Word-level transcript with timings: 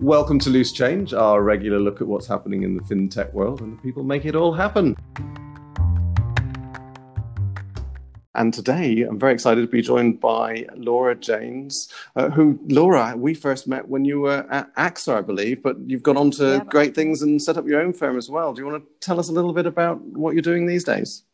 Welcome 0.00 0.38
to 0.38 0.48
Loose 0.48 0.72
Change, 0.72 1.12
our 1.12 1.42
regular 1.42 1.78
look 1.78 2.00
at 2.00 2.06
what's 2.06 2.26
happening 2.26 2.62
in 2.62 2.74
the 2.74 2.82
fintech 2.82 3.34
world 3.34 3.60
and 3.60 3.76
the 3.76 3.82
people 3.82 4.02
make 4.02 4.24
it 4.24 4.34
all 4.34 4.50
happen. 4.50 4.96
And 8.34 8.54
today, 8.54 9.02
I'm 9.02 9.18
very 9.18 9.34
excited 9.34 9.60
to 9.60 9.66
be 9.66 9.82
joined 9.82 10.18
by 10.18 10.64
Laura 10.74 11.14
Janes, 11.14 11.92
uh, 12.16 12.30
who, 12.30 12.58
Laura, 12.68 13.14
we 13.14 13.34
first 13.34 13.68
met 13.68 13.88
when 13.88 14.06
you 14.06 14.20
were 14.20 14.46
at 14.50 14.74
AXA, 14.76 15.18
I 15.18 15.20
believe, 15.20 15.62
but 15.62 15.76
you've 15.86 16.02
gone 16.02 16.16
on 16.16 16.30
to 16.32 16.44
yeah, 16.44 16.64
great 16.64 16.94
things 16.94 17.20
and 17.20 17.40
set 17.42 17.58
up 17.58 17.66
your 17.66 17.82
own 17.82 17.92
firm 17.92 18.16
as 18.16 18.30
well. 18.30 18.54
Do 18.54 18.62
you 18.62 18.68
want 18.70 18.82
to 18.82 19.06
tell 19.06 19.20
us 19.20 19.28
a 19.28 19.32
little 19.32 19.52
bit 19.52 19.66
about 19.66 20.00
what 20.00 20.32
you're 20.32 20.40
doing 20.40 20.64
these 20.64 20.84
days? 20.84 21.24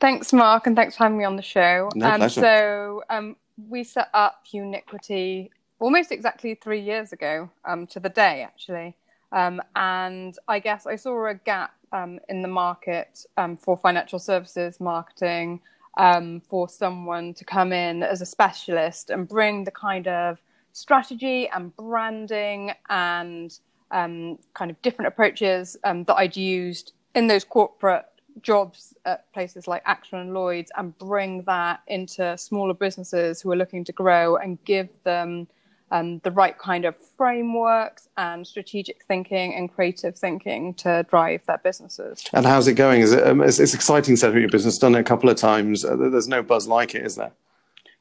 Thanks, 0.00 0.32
Mark, 0.32 0.66
and 0.66 0.74
thanks 0.74 0.96
for 0.96 1.04
having 1.04 1.18
me 1.18 1.24
on 1.24 1.36
the 1.36 1.42
show. 1.42 1.90
No 1.94 2.10
um, 2.10 2.16
pleasure. 2.16 2.40
So, 2.40 3.04
um, 3.08 3.36
we 3.68 3.84
set 3.84 4.08
up 4.14 4.46
Uniquity 4.50 5.52
almost 5.78 6.12
exactly 6.12 6.54
three 6.54 6.80
years 6.80 7.12
ago, 7.12 7.50
um, 7.64 7.86
to 7.88 8.00
the 8.00 8.08
day 8.08 8.42
actually. 8.42 8.94
Um, 9.32 9.60
and 9.76 10.36
I 10.48 10.58
guess 10.58 10.86
I 10.86 10.96
saw 10.96 11.26
a 11.26 11.34
gap 11.34 11.74
um, 11.92 12.18
in 12.28 12.42
the 12.42 12.48
market 12.48 13.24
um, 13.36 13.56
for 13.56 13.76
financial 13.76 14.18
services 14.18 14.80
marketing 14.80 15.60
um, 15.98 16.40
for 16.48 16.68
someone 16.68 17.34
to 17.34 17.44
come 17.44 17.72
in 17.72 18.02
as 18.02 18.22
a 18.22 18.26
specialist 18.26 19.10
and 19.10 19.28
bring 19.28 19.64
the 19.64 19.70
kind 19.70 20.08
of 20.08 20.38
strategy 20.72 21.48
and 21.48 21.74
branding 21.76 22.72
and 22.88 23.58
um, 23.90 24.38
kind 24.54 24.70
of 24.70 24.80
different 24.82 25.08
approaches 25.08 25.76
that 25.82 26.14
I'd 26.14 26.36
used 26.36 26.92
in 27.14 27.26
those 27.26 27.44
corporate 27.44 28.06
jobs 28.42 28.94
at 29.04 29.30
places 29.32 29.66
like 29.66 29.84
AXA 29.84 30.14
and 30.14 30.34
Lloyd's 30.34 30.70
and 30.76 30.96
bring 30.98 31.42
that 31.42 31.80
into 31.86 32.36
smaller 32.38 32.74
businesses 32.74 33.40
who 33.40 33.50
are 33.50 33.56
looking 33.56 33.84
to 33.84 33.92
grow 33.92 34.36
and 34.36 34.62
give 34.64 34.88
them 35.04 35.48
um, 35.90 36.18
the 36.20 36.30
right 36.30 36.58
kind 36.58 36.84
of 36.84 36.96
frameworks 37.16 38.08
and 38.16 38.46
strategic 38.46 39.04
thinking 39.04 39.54
and 39.54 39.72
creative 39.72 40.16
thinking 40.16 40.74
to 40.74 41.06
drive 41.08 41.44
their 41.46 41.58
businesses. 41.58 42.24
And 42.32 42.46
how's 42.46 42.68
it 42.68 42.74
going? 42.74 43.00
Is 43.00 43.12
it 43.12 43.26
um, 43.26 43.42
it's, 43.42 43.58
it's 43.58 43.74
exciting 43.74 44.16
setting 44.16 44.36
up 44.36 44.40
your 44.40 44.50
business? 44.50 44.78
Done 44.78 44.94
it 44.94 45.00
a 45.00 45.04
couple 45.04 45.30
of 45.30 45.36
times. 45.36 45.84
Uh, 45.84 45.96
there's 45.96 46.28
no 46.28 46.42
buzz 46.42 46.66
like 46.66 46.94
it, 46.94 47.04
is 47.04 47.16
there? 47.16 47.32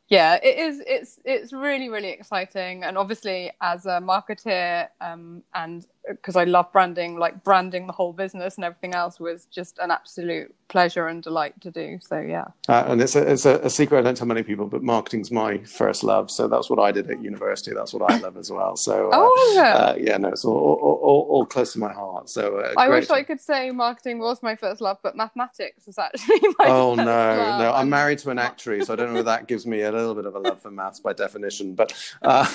yeah 0.10 0.40
it 0.42 0.58
is 0.58 0.82
it's 0.88 1.20
it's 1.26 1.52
really 1.52 1.90
really 1.90 2.10
exciting 2.10 2.84
and 2.84 2.98
obviously 2.98 3.52
as 3.62 3.86
a 3.86 4.00
marketer 4.00 4.88
um, 5.02 5.44
and 5.54 5.86
because 6.10 6.36
i 6.36 6.44
love 6.44 6.72
branding 6.72 7.18
like 7.18 7.44
branding 7.44 7.88
the 7.88 7.94
whole 7.94 8.14
business 8.14 8.56
and 8.56 8.66
everything 8.66 8.94
else 8.94 9.20
was 9.20 9.46
just 9.46 9.78
an 9.80 9.92
absolute 9.92 10.54
pleasure 10.68 11.08
and 11.08 11.24
delight 11.24 11.60
to 11.62 11.72
do 11.72 11.98
so 12.02 12.20
yeah 12.20 12.46
uh, 12.68 12.84
and 12.88 13.02
it's 13.02 13.16
a, 13.16 13.32
it's 13.32 13.46
a, 13.46 13.60
a, 13.60 13.70
secret 13.70 14.00
i 14.00 14.02
don't 14.02 14.18
tell 14.18 14.28
many 14.28 14.44
people 14.44 14.68
but 14.68 14.84
marketing's 14.84 15.32
my 15.32 15.58
first 15.64 16.04
love 16.04 16.30
so 16.30 16.48
that's 16.48 16.70
what 16.70 16.80
i 16.80 16.92
did 16.92 17.10
at 17.10 17.22
university 17.22 17.74
that's 17.74 17.94
what 17.94 18.12
i 18.12 18.18
love 18.18 18.38
as 18.38 18.52
well 18.52 18.76
so 18.76 19.08
uh, 19.08 19.12
oh 19.14 19.54
yeah. 19.56 19.74
Uh, 19.74 19.96
yeah 19.98 20.18
no 20.18 20.30
it's 20.30 20.44
all, 20.44 20.56
all, 20.56 21.00
all, 21.02 21.28
all, 21.30 21.46
close 21.46 21.74
to 21.74 21.80
my 21.80 21.92
heart 21.92 22.30
so 22.30 22.58
uh, 22.58 22.74
i 22.78 22.90
wish 22.90 23.10
i 23.10 23.24
could 23.24 23.40
say 23.40 23.72
marketing 23.72 24.20
was 24.20 24.44
my 24.44 24.56
first 24.56 24.82
love 24.82 24.98
but 25.02 25.16
mathematics 25.16 25.88
was 25.88 25.98
actually 25.98 26.40
my 26.60 26.66
oh 26.66 26.96
no 26.96 27.06
love. 27.06 27.62
no 27.62 27.74
i'm 27.74 27.90
married 27.90 28.20
to 28.20 28.30
an 28.30 28.40
actuary 28.40 28.84
so 28.84 28.94
i 28.94 28.96
don't 28.96 29.14
know 29.14 29.20
if 29.20 29.26
that 29.26 29.48
gives 29.48 29.66
me 29.66 29.82
a 29.82 29.92
little 29.92 30.16
bit 30.16 30.26
of 30.26 30.36
a 30.36 30.40
love 30.40 30.62
for 30.62 30.72
maths 30.72 31.00
by 31.00 31.14
definition, 31.14 31.76
but 31.76 31.94
uh, 32.22 32.46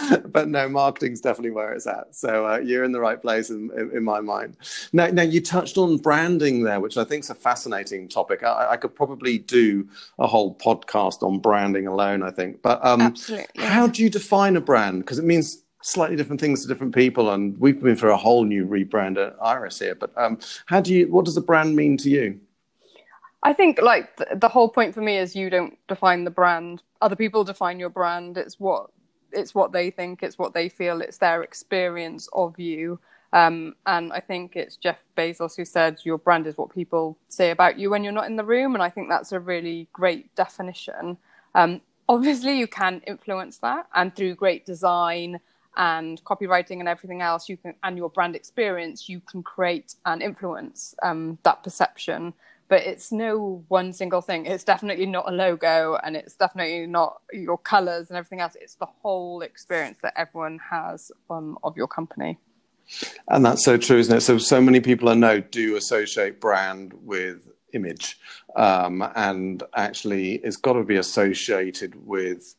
but 0.26 0.48
no, 0.48 0.68
marketing's 0.68 1.20
definitely 1.20 1.52
where 1.52 1.72
it's 1.72 1.86
at. 1.86 2.14
So 2.14 2.46
uh, 2.46 2.58
you're 2.58 2.84
in 2.84 2.89
the 2.92 3.00
right 3.00 3.20
place 3.20 3.50
in, 3.50 3.70
in, 3.76 3.90
in, 3.96 4.04
my 4.04 4.20
mind. 4.20 4.56
Now, 4.92 5.06
now 5.08 5.22
you 5.22 5.40
touched 5.40 5.78
on 5.78 5.98
branding 5.98 6.62
there, 6.62 6.80
which 6.80 6.96
I 6.96 7.04
think 7.04 7.24
is 7.24 7.30
a 7.30 7.34
fascinating 7.34 8.08
topic. 8.08 8.42
I, 8.42 8.72
I 8.72 8.76
could 8.76 8.94
probably 8.94 9.38
do 9.38 9.88
a 10.18 10.26
whole 10.26 10.54
podcast 10.54 11.22
on 11.22 11.38
branding 11.38 11.86
alone. 11.86 12.22
I 12.22 12.30
think, 12.30 12.62
but 12.62 12.84
um, 12.84 13.14
how 13.56 13.86
do 13.86 14.02
you 14.02 14.10
define 14.10 14.56
a 14.56 14.60
brand? 14.60 15.00
Because 15.00 15.18
it 15.18 15.24
means 15.24 15.62
slightly 15.82 16.16
different 16.16 16.40
things 16.40 16.62
to 16.62 16.68
different 16.68 16.94
people, 16.94 17.32
and 17.32 17.58
we've 17.58 17.80
been 17.82 17.96
through 17.96 18.12
a 18.12 18.16
whole 18.16 18.44
new 18.44 18.66
rebrand 18.66 19.16
at 19.24 19.38
Iress 19.40 19.78
here. 19.78 19.94
But 19.94 20.16
um, 20.16 20.38
how 20.66 20.80
do 20.80 20.94
you? 20.94 21.10
What 21.10 21.24
does 21.24 21.36
a 21.36 21.42
brand 21.42 21.76
mean 21.76 21.96
to 21.98 22.10
you? 22.10 22.40
I 23.42 23.52
think 23.52 23.80
like 23.80 24.20
the 24.34 24.48
whole 24.48 24.68
point 24.68 24.94
for 24.94 25.00
me 25.00 25.16
is 25.16 25.34
you 25.34 25.48
don't 25.48 25.78
define 25.88 26.24
the 26.24 26.30
brand. 26.30 26.82
Other 27.00 27.16
people 27.16 27.44
define 27.44 27.80
your 27.80 27.88
brand. 27.88 28.36
It's 28.36 28.60
what 28.60 28.90
it's 29.32 29.54
what 29.54 29.72
they 29.72 29.90
think. 29.90 30.22
It's 30.22 30.38
what 30.38 30.54
they 30.54 30.68
feel. 30.68 31.00
It's 31.00 31.18
their 31.18 31.42
experience 31.42 32.28
of 32.32 32.58
you. 32.58 32.98
Um, 33.32 33.76
and 33.86 34.12
I 34.12 34.20
think 34.20 34.56
it's 34.56 34.76
Jeff 34.76 34.98
Bezos 35.16 35.56
who 35.56 35.64
said 35.64 35.98
your 36.04 36.18
brand 36.18 36.46
is 36.46 36.56
what 36.56 36.74
people 36.74 37.16
say 37.28 37.50
about 37.50 37.78
you 37.78 37.90
when 37.90 38.02
you're 38.02 38.12
not 38.12 38.26
in 38.26 38.36
the 38.36 38.44
room. 38.44 38.74
And 38.74 38.82
I 38.82 38.90
think 38.90 39.08
that's 39.08 39.32
a 39.32 39.40
really 39.40 39.88
great 39.92 40.34
definition. 40.34 41.16
Um, 41.54 41.80
obviously, 42.08 42.58
you 42.58 42.66
can 42.66 43.02
influence 43.06 43.58
that, 43.58 43.86
and 43.94 44.14
through 44.14 44.34
great 44.34 44.66
design 44.66 45.38
and 45.76 46.22
copywriting 46.24 46.80
and 46.80 46.88
everything 46.88 47.22
else, 47.22 47.48
you 47.48 47.56
can 47.56 47.74
and 47.84 47.96
your 47.96 48.10
brand 48.10 48.34
experience, 48.34 49.08
you 49.08 49.20
can 49.20 49.42
create 49.42 49.94
and 50.06 50.22
influence 50.22 50.94
um, 51.02 51.38
that 51.44 51.62
perception 51.62 52.34
but 52.70 52.82
it's 52.86 53.10
no 53.10 53.64
one 53.66 53.92
single 53.92 54.20
thing. 54.20 54.46
It's 54.46 54.62
definitely 54.62 55.04
not 55.04 55.28
a 55.28 55.32
logo 55.32 55.98
and 56.04 56.16
it's 56.16 56.36
definitely 56.36 56.86
not 56.86 57.20
your 57.32 57.58
colors 57.58 58.08
and 58.08 58.16
everything 58.16 58.40
else. 58.40 58.56
It's 58.58 58.76
the 58.76 58.86
whole 58.86 59.42
experience 59.42 59.98
that 60.02 60.14
everyone 60.16 60.60
has 60.70 61.10
um, 61.28 61.58
of 61.64 61.76
your 61.76 61.88
company. 61.88 62.38
And 63.26 63.44
that's 63.44 63.64
so 63.64 63.76
true, 63.76 63.98
isn't 63.98 64.16
it? 64.16 64.20
So, 64.20 64.38
so 64.38 64.60
many 64.60 64.78
people 64.78 65.08
I 65.08 65.14
know 65.14 65.40
do 65.40 65.76
associate 65.76 66.40
brand 66.40 66.94
with 67.04 67.48
image. 67.72 68.20
Um, 68.54 69.04
and 69.16 69.64
actually, 69.74 70.34
it's 70.36 70.56
got 70.56 70.74
to 70.74 70.84
be 70.84 70.96
associated 70.96 72.06
with 72.06 72.54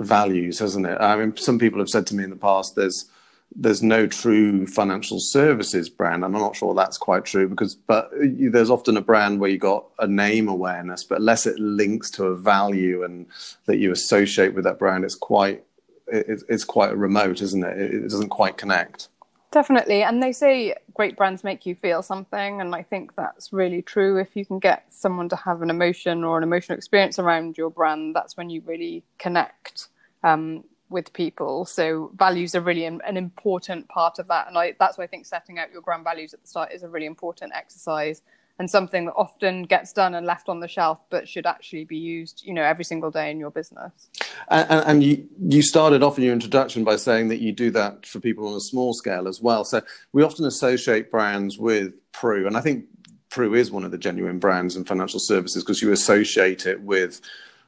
values, 0.00 0.58
hasn't 0.58 0.86
it? 0.86 1.00
I 1.00 1.14
mean, 1.16 1.36
some 1.36 1.60
people 1.60 1.78
have 1.78 1.88
said 1.88 2.06
to 2.08 2.16
me 2.16 2.24
in 2.24 2.30
the 2.30 2.36
past, 2.36 2.74
there's 2.74 3.06
there's 3.54 3.82
no 3.82 4.06
true 4.06 4.66
financial 4.66 5.18
services 5.18 5.88
brand. 5.88 6.24
I'm 6.24 6.32
not 6.32 6.56
sure 6.56 6.74
that's 6.74 6.98
quite 6.98 7.24
true 7.24 7.48
because, 7.48 7.74
but 7.74 8.10
there's 8.12 8.70
often 8.70 8.96
a 8.96 9.00
brand 9.00 9.40
where 9.40 9.50
you 9.50 9.58
got 9.58 9.86
a 9.98 10.06
name 10.06 10.48
awareness, 10.48 11.04
but 11.04 11.18
unless 11.18 11.46
it 11.46 11.58
links 11.58 12.10
to 12.12 12.26
a 12.26 12.36
value 12.36 13.02
and 13.02 13.26
that 13.66 13.78
you 13.78 13.92
associate 13.92 14.54
with 14.54 14.64
that 14.64 14.78
brand, 14.78 15.04
it's 15.04 15.14
quite 15.14 15.64
it's 16.08 16.64
quite 16.64 16.96
remote, 16.96 17.42
isn't 17.42 17.64
it? 17.64 17.78
It 17.78 18.02
doesn't 18.02 18.28
quite 18.28 18.56
connect. 18.56 19.08
Definitely, 19.50 20.02
and 20.02 20.22
they 20.22 20.32
say 20.32 20.74
great 20.92 21.16
brands 21.16 21.42
make 21.42 21.64
you 21.64 21.74
feel 21.74 22.02
something, 22.02 22.60
and 22.60 22.74
I 22.74 22.82
think 22.82 23.16
that's 23.16 23.52
really 23.52 23.80
true. 23.80 24.18
If 24.18 24.36
you 24.36 24.44
can 24.44 24.58
get 24.58 24.84
someone 24.90 25.28
to 25.30 25.36
have 25.36 25.62
an 25.62 25.70
emotion 25.70 26.24
or 26.24 26.36
an 26.36 26.42
emotional 26.42 26.76
experience 26.76 27.18
around 27.18 27.56
your 27.56 27.70
brand, 27.70 28.14
that's 28.14 28.36
when 28.36 28.50
you 28.50 28.62
really 28.66 29.02
connect. 29.18 29.88
Um, 30.22 30.64
with 30.88 31.12
people. 31.12 31.64
So 31.64 32.10
values 32.16 32.54
are 32.54 32.60
really 32.60 32.84
an, 32.84 33.00
an, 33.06 33.16
important 33.16 33.88
part 33.88 34.18
of 34.18 34.28
that, 34.28 34.48
and 34.48 34.56
I, 34.56 34.74
that's 34.78 34.98
why 34.98 35.04
I 35.04 35.06
think 35.06 35.26
setting 35.26 35.58
out 35.58 35.72
your 35.72 35.82
grand 35.82 36.04
values 36.04 36.32
at 36.34 36.42
the 36.42 36.48
start 36.48 36.72
is 36.72 36.82
a 36.82 36.88
really 36.88 37.06
important 37.06 37.52
exercise 37.54 38.22
and 38.58 38.70
something 38.70 39.04
that 39.06 39.12
often 39.12 39.64
gets 39.64 39.92
done 39.92 40.14
and 40.14 40.26
left 40.26 40.48
on 40.48 40.60
the 40.60 40.68
shelf, 40.68 40.98
but 41.10 41.28
should 41.28 41.46
actually 41.46 41.84
be 41.84 41.96
used, 41.96 42.42
you 42.44 42.54
know, 42.54 42.62
every 42.62 42.84
single 42.84 43.10
day 43.10 43.30
in 43.30 43.38
your 43.38 43.50
business. 43.50 44.08
And, 44.48 44.84
and 44.86 45.04
you 45.04 45.28
you 45.40 45.62
started 45.62 46.02
off 46.02 46.16
in 46.16 46.24
your 46.24 46.32
introduction 46.32 46.82
by 46.82 46.96
saying 46.96 47.28
that 47.28 47.40
you 47.40 47.52
do 47.52 47.70
that 47.72 48.06
for 48.06 48.20
people 48.20 48.48
on 48.48 48.54
a 48.54 48.60
small 48.60 48.94
scale 48.94 49.28
as 49.28 49.40
well. 49.40 49.64
So 49.64 49.82
we 50.12 50.22
often 50.22 50.46
associate 50.46 51.10
brands 51.10 51.58
with 51.58 51.92
Pru, 52.12 52.46
and 52.46 52.56
I 52.56 52.60
think 52.60 52.86
Pru 53.30 53.56
is 53.56 53.70
one 53.70 53.84
of 53.84 53.90
the 53.90 53.98
genuine 53.98 54.38
brands 54.38 54.76
in 54.76 54.84
financial 54.84 55.20
services 55.20 55.62
because 55.62 55.82
you 55.82 55.92
associate 55.92 56.64
it 56.64 56.80
with 56.80 57.20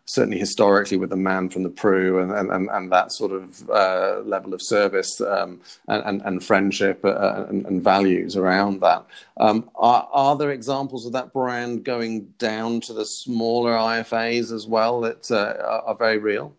certainly 0.08 0.38
historically 0.38 0.96
with 0.96 1.10
the 1.10 1.16
man 1.16 1.50
from 1.50 1.62
the 1.62 1.68
Pru 1.68 2.22
and, 2.22 2.50
and, 2.50 2.70
and 2.70 2.90
that 2.90 3.12
sort 3.12 3.30
of 3.30 3.68
uh, 3.68 4.20
level 4.24 4.54
of 4.54 4.62
service 4.62 5.20
um, 5.20 5.60
and, 5.86 6.02
and, 6.04 6.22
and, 6.22 6.44
friendship 6.44 7.04
uh, 7.04 7.44
and, 7.48 7.66
and, 7.66 7.84
values 7.84 8.34
around 8.34 8.80
that. 8.80 9.04
Um, 9.36 9.70
are, 9.74 10.08
are 10.10 10.36
there 10.36 10.50
examples 10.50 11.04
of 11.04 11.12
that 11.12 11.34
brand 11.34 11.84
going 11.84 12.32
down 12.38 12.80
to 12.82 12.94
the 12.94 13.04
smaller 13.04 13.72
IFAs 13.72 14.50
as 14.50 14.66
well 14.66 15.02
that 15.02 15.30
uh, 15.30 15.82
are 15.84 15.94
very 15.94 16.16
real? 16.16 16.54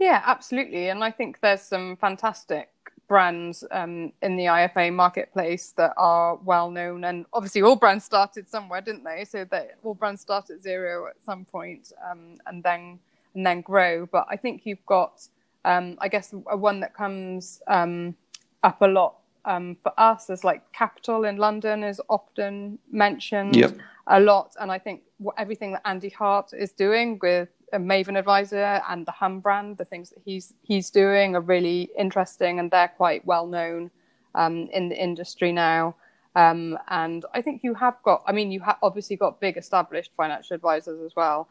Yeah, 0.00 0.20
absolutely. 0.26 0.88
And 0.88 1.04
I 1.04 1.12
think 1.12 1.38
there's 1.40 1.62
some 1.62 1.96
fantastic 1.96 2.70
brands 3.10 3.64
um, 3.72 4.12
in 4.22 4.36
the 4.36 4.44
IFA 4.44 4.94
marketplace 4.94 5.74
that 5.76 5.92
are 5.96 6.36
well 6.36 6.70
known. 6.70 7.02
And 7.02 7.26
obviously, 7.32 7.60
all 7.60 7.74
brands 7.74 8.04
started 8.04 8.48
somewhere, 8.48 8.80
didn't 8.80 9.02
they? 9.02 9.24
So 9.24 9.44
that 9.46 9.72
all 9.82 9.94
brands 9.94 10.20
start 10.20 10.48
at 10.48 10.62
zero 10.62 11.08
at 11.08 11.16
some 11.20 11.44
point, 11.44 11.92
um, 12.08 12.36
and 12.46 12.62
then 12.62 13.00
and 13.34 13.44
then 13.44 13.62
grow. 13.62 14.06
But 14.06 14.26
I 14.30 14.36
think 14.36 14.62
you've 14.64 14.86
got, 14.86 15.26
um, 15.64 15.98
I 16.00 16.06
guess, 16.06 16.32
a 16.48 16.56
one 16.56 16.78
that 16.80 16.94
comes 16.94 17.60
um, 17.66 18.14
up 18.62 18.80
a 18.80 18.86
lot 18.86 19.16
um, 19.44 19.76
for 19.82 19.92
us 19.98 20.30
is 20.30 20.44
like 20.44 20.72
Capital 20.72 21.24
in 21.24 21.36
London 21.36 21.82
is 21.82 22.00
often 22.08 22.78
mentioned 22.92 23.56
yep. 23.56 23.76
a 24.06 24.20
lot, 24.20 24.54
and 24.60 24.70
I 24.70 24.78
think 24.78 25.02
what, 25.18 25.34
everything 25.36 25.72
that 25.72 25.82
Andy 25.84 26.10
Hart 26.10 26.52
is 26.52 26.70
doing 26.70 27.18
with 27.20 27.48
a 27.72 27.78
Maven 27.78 28.18
advisor 28.18 28.82
and 28.88 29.06
the 29.06 29.12
Hum 29.12 29.40
brand, 29.40 29.78
the 29.78 29.84
things 29.84 30.10
that 30.10 30.20
he's 30.24 30.54
he's 30.62 30.90
doing 30.90 31.36
are 31.36 31.40
really 31.40 31.90
interesting 31.98 32.58
and 32.58 32.70
they're 32.70 32.92
quite 32.96 33.24
well 33.26 33.46
known 33.46 33.90
um, 34.34 34.68
in 34.72 34.88
the 34.88 35.02
industry 35.02 35.52
now. 35.52 35.94
Um, 36.36 36.78
and 36.88 37.24
I 37.34 37.42
think 37.42 37.62
you 37.64 37.74
have 37.74 37.96
got, 38.04 38.22
I 38.26 38.32
mean, 38.32 38.52
you 38.52 38.60
have 38.60 38.76
obviously 38.82 39.16
got 39.16 39.40
big 39.40 39.56
established 39.56 40.12
financial 40.16 40.54
advisors 40.54 41.00
as 41.04 41.16
well. 41.16 41.48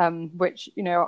um, 0.00 0.30
which 0.38 0.68
you 0.76 0.82
know 0.82 1.06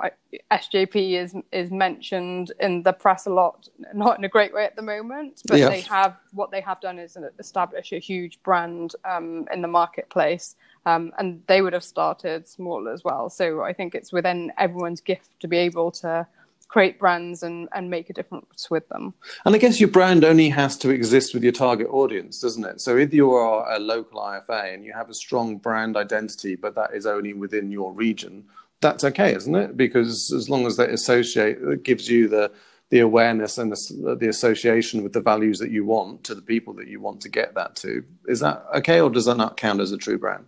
SJP 0.51 1.13
is 1.13 1.35
is 1.51 1.71
mentioned 1.71 2.51
in 2.59 2.83
the 2.83 2.93
press 2.93 3.25
a 3.25 3.31
lot, 3.31 3.67
not 3.93 4.19
in 4.19 4.23
a 4.23 4.29
great 4.29 4.53
way 4.53 4.65
at 4.65 4.75
the 4.75 4.83
moment, 4.83 5.41
but 5.47 5.57
yeah. 5.57 5.69
they 5.69 5.81
have 5.81 6.15
what 6.31 6.51
they 6.51 6.61
have 6.61 6.79
done 6.79 6.99
is 6.99 7.17
establish 7.39 7.91
a 7.91 7.99
huge 7.99 8.41
brand 8.43 8.93
um, 9.03 9.47
in 9.51 9.63
the 9.63 9.67
marketplace, 9.67 10.55
um, 10.85 11.11
and 11.17 11.41
they 11.47 11.61
would 11.61 11.73
have 11.73 11.83
started 11.83 12.47
small 12.47 12.87
as 12.87 13.03
well. 13.03 13.29
So 13.29 13.61
I 13.61 13.73
think 13.73 13.95
it's 13.95 14.11
within 14.11 14.51
everyone's 14.57 15.01
gift 15.01 15.39
to 15.39 15.47
be 15.47 15.57
able 15.57 15.91
to 15.91 16.27
create 16.73 16.97
brands 16.97 17.43
and, 17.43 17.69
and 17.73 17.91
make 17.91 18.09
a 18.09 18.13
difference 18.13 18.67
with 18.71 18.89
them. 18.89 19.13
And 19.45 19.53
I 19.53 19.59
guess 19.59 19.79
your 19.79 19.89
brand 19.89 20.25
only 20.25 20.49
has 20.49 20.75
to 20.79 20.89
exist 20.89 21.35
with 21.35 21.43
your 21.43 21.51
target 21.51 21.87
audience, 21.91 22.41
doesn't 22.41 22.65
it? 22.65 22.81
So 22.81 22.97
if 22.97 23.13
you 23.13 23.31
are 23.31 23.71
a 23.71 23.77
local 23.77 24.19
IFA 24.19 24.73
and 24.73 24.83
you 24.83 24.91
have 24.93 25.07
a 25.07 25.13
strong 25.13 25.57
brand 25.57 25.95
identity, 25.95 26.55
but 26.55 26.73
that 26.73 26.95
is 26.95 27.05
only 27.05 27.33
within 27.33 27.69
your 27.69 27.93
region, 27.93 28.45
that's 28.81 29.03
okay, 29.03 29.35
isn't 29.35 29.55
it? 29.55 29.77
Because 29.77 30.33
as 30.33 30.49
long 30.49 30.65
as 30.65 30.75
that 30.77 30.89
associate 30.89 31.59
it 31.61 31.83
gives 31.83 32.09
you 32.09 32.27
the 32.27 32.51
the 32.89 32.99
awareness 32.99 33.57
and 33.57 33.71
the, 33.71 34.15
the 34.19 34.27
association 34.27 35.01
with 35.01 35.13
the 35.13 35.21
values 35.21 35.57
that 35.57 35.71
you 35.71 35.83
want 35.83 36.23
to 36.23 36.35
the 36.35 36.43
people 36.43 36.75
that 36.75 36.87
you 36.87 36.99
want 36.99 37.21
to 37.21 37.29
get 37.29 37.55
that 37.55 37.75
to, 37.77 38.03
is 38.27 38.39
that 38.39 38.63
okay, 38.75 38.99
or 38.99 39.09
does 39.09 39.25
that 39.25 39.37
not 39.37 39.57
count 39.57 39.79
as 39.79 39.91
a 39.91 39.97
true 39.97 40.17
brand? 40.17 40.45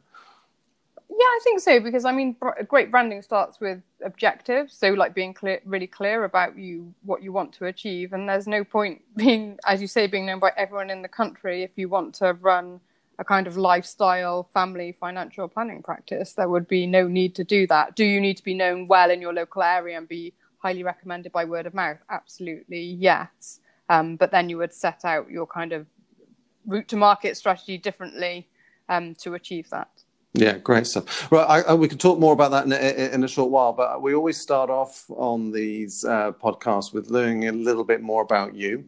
Yeah, 1.25 1.31
I 1.31 1.39
think 1.44 1.60
so 1.60 1.80
because 1.80 2.06
I 2.06 2.12
mean, 2.12 2.36
great 2.68 2.92
branding 2.92 3.24
starts 3.24 3.60
with 3.60 3.81
objectives. 4.04 4.77
So, 4.77 4.89
like 4.92 5.16
being 5.16 5.33
clear, 5.33 5.60
really 5.66 5.88
clear 5.88 6.24
about 6.24 6.56
you 6.57 6.94
what 7.04 7.24
you 7.24 7.33
want 7.33 7.51
to 7.54 7.66
achieve, 7.66 8.13
and 8.13 8.30
there's 8.30 8.48
no 8.48 8.63
point 8.63 9.01
being, 9.16 9.57
as 9.66 9.81
you 9.81 9.88
say, 9.88 10.06
being 10.07 10.27
known 10.27 10.39
by 10.39 10.51
everyone 10.56 10.92
in 10.92 11.01
the 11.01 11.07
country 11.07 11.63
if 11.63 11.72
you 11.77 11.89
want 11.89 12.13
to 12.16 12.33
run 12.33 12.80
a 13.18 13.24
kind 13.25 13.48
of 13.48 13.57
lifestyle, 13.57 14.50
family, 14.54 14.92
financial 14.92 15.48
planning 15.48 15.81
practice. 15.81 16.33
There 16.33 16.50
would 16.50 16.68
be 16.68 16.86
no 16.86 17.07
need 17.07 17.33
to 17.36 17.44
do 17.44 17.66
that. 17.68 17.95
Do 17.95 18.06
you 18.06 18.22
need 18.22 18.38
to 18.38 18.44
be 18.44 18.54
known 18.54 18.88
well 18.88 19.10
in 19.10 19.22
your 19.22 19.33
local 19.33 19.63
area 19.63 19.98
and 19.98 20.07
be 20.07 20.33
highly 20.60 20.83
recommended 20.83 21.31
by 21.31 21.45
word 21.45 21.66
of 21.66 21.74
mouth? 21.74 21.98
Absolutely, 22.10 22.81
yes. 22.81 23.62
Um, 23.89 24.16
but 24.18 24.31
then 24.31 24.50
you 24.50 24.57
would 24.60 24.74
set 24.74 25.06
out 25.06 25.31
your 25.31 25.48
kind 25.48 25.74
of 25.74 25.88
route 26.68 26.88
to 26.89 26.98
market 26.98 27.38
strategy 27.38 27.77
differently 27.80 28.48
um, 28.89 29.16
to 29.16 29.33
achieve 29.36 29.69
that. 29.72 30.05
Yeah, 30.38 30.58
great 30.58 30.86
stuff. 30.86 31.32
Right, 31.32 31.46
I, 31.48 31.62
I, 31.62 31.74
we 31.76 31.88
can 31.88 31.98
talk 31.98 32.20
more 32.20 32.34
about 32.34 32.52
that 32.52 32.66
in 32.66 32.74
a, 32.74 33.14
in 33.14 33.24
a, 33.24 33.28
short 33.28 33.52
while, 33.52 33.72
but 33.72 34.02
we 34.02 34.14
always 34.14 34.38
start 34.38 34.70
off 34.70 35.06
on 35.10 35.50
these 35.52 36.04
uh, 36.04 36.34
podcasts 36.34 36.94
with 36.94 37.10
learning 37.10 37.48
a 37.48 37.54
little 37.54 37.86
bit 37.86 38.02
more 38.02 38.22
about 38.22 38.54
you, 38.54 38.84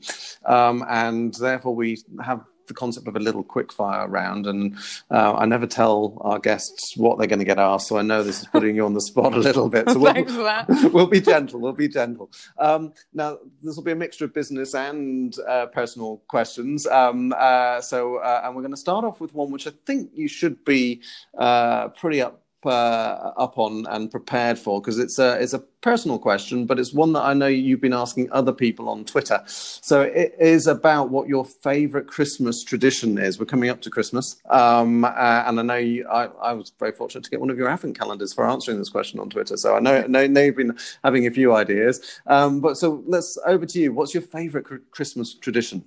um, 0.46 0.84
and 0.90 1.34
therefore 1.36 1.74
we 1.74 2.04
have 2.22 2.46
the 2.68 2.74
concept 2.74 3.08
of 3.08 3.16
a 3.16 3.20
little 3.20 3.44
quick 3.44 3.72
fire 3.72 4.08
round, 4.08 4.48
and 4.48 4.76
uh, 5.12 5.34
I 5.34 5.46
never 5.46 5.68
tell 5.68 6.18
our 6.22 6.40
guests 6.40 6.96
what 6.98 7.18
they're 7.18 7.28
going 7.28 7.40
to 7.40 7.46
get 7.46 7.60
asked, 7.60 7.88
so 7.88 7.98
I 7.98 8.02
know 8.02 8.24
this 8.24 8.42
is 8.42 8.48
putting 8.48 8.76
you 8.76 8.86
on 8.86 8.94
the 8.94 9.02
spot 9.02 9.34
a 9.34 9.38
little 9.38 9.70
bit. 9.70 9.90
So 9.90 10.00
we'll, 10.00 10.92
we'll 10.92 11.08
be 11.08 11.22
gentle. 11.22 11.60
We'll 11.60 11.74
be 11.74 11.88
gentle. 11.88 12.32
Um, 12.58 12.94
now 13.14 13.38
this 13.62 13.76
will 13.76 13.84
be 13.84 13.92
a 13.92 13.96
mixture 13.96 14.26
of 14.26 14.34
business 14.34 14.74
and 14.74 15.36
uh, 15.48 15.68
personal 15.68 16.22
questions. 16.28 16.86
Um, 16.88 17.34
uh, 17.38 17.82
so, 17.82 18.18
uh, 18.18 18.42
and 18.44 18.56
we're 18.56 18.62
going 18.62 18.72
to 18.72 18.78
start 18.78 19.06
off 19.06 19.22
with 19.22 19.34
one 19.34 19.52
which 19.52 19.68
I 19.68 19.72
think 19.86 20.12
you 20.14 20.28
should 20.28 20.64
be 20.66 21.02
uh, 21.38 21.90
pretty 21.90 22.22
up 22.22 22.42
uh, 22.66 23.34
up 23.38 23.58
on 23.58 23.86
and 23.88 24.10
prepared 24.10 24.58
for 24.58 24.82
because 24.82 25.00
it's 25.00 25.20
a 25.20 25.40
it's 25.42 25.54
a 25.54 25.60
personal 25.60 26.20
question, 26.20 26.66
but 26.66 26.80
it's 26.80 26.94
one 26.94 27.14
that 27.14 27.22
I 27.22 27.34
know 27.34 27.48
you've 27.48 27.82
been 27.82 27.94
asking 27.94 28.32
other 28.32 28.52
people 28.52 28.90
on 28.90 29.06
Twitter. 29.06 29.42
So 29.48 30.02
it 30.02 30.36
is 30.40 30.68
about 30.68 31.10
what 31.10 31.28
your 31.28 31.46
favourite 31.46 32.08
Christmas 32.08 32.64
tradition 32.64 33.18
is. 33.18 33.40
We're 33.40 33.46
coming 33.46 33.70
up 33.70 33.82
to 33.82 33.90
Christmas, 33.90 34.42
um, 34.50 35.06
uh, 35.06 35.10
and 35.46 35.60
I 35.60 35.64
know 35.64 35.76
you, 35.76 36.08
I, 36.08 36.26
I, 36.42 36.54
was 36.54 36.72
very 36.80 36.92
fortunate 36.92 37.24
to 37.24 37.30
get 37.30 37.40
one 37.40 37.50
of 37.50 37.58
your 37.58 37.70
Advent 37.70 37.98
calendars 37.98 38.34
for 38.34 38.50
answering 38.50 38.80
this 38.80 38.90
question 38.90 39.20
on 39.20 39.30
Twitter. 39.30 39.58
So 39.58 39.76
I 39.76 39.80
know 39.80 40.06
know, 40.08 40.28
know 40.28 40.42
you've 40.42 40.58
been 40.58 40.78
having 41.04 41.28
a 41.28 41.32
few 41.32 41.56
ideas. 41.56 42.20
Um, 42.26 42.60
but 42.60 42.78
so 42.78 43.04
let's 43.06 43.38
over 43.46 43.66
to 43.66 43.80
you. 43.80 43.94
What's 43.94 44.14
your 44.14 44.24
favourite 44.24 44.66
cr- 44.66 44.76
Christmas 44.92 45.34
tradition? 45.34 45.86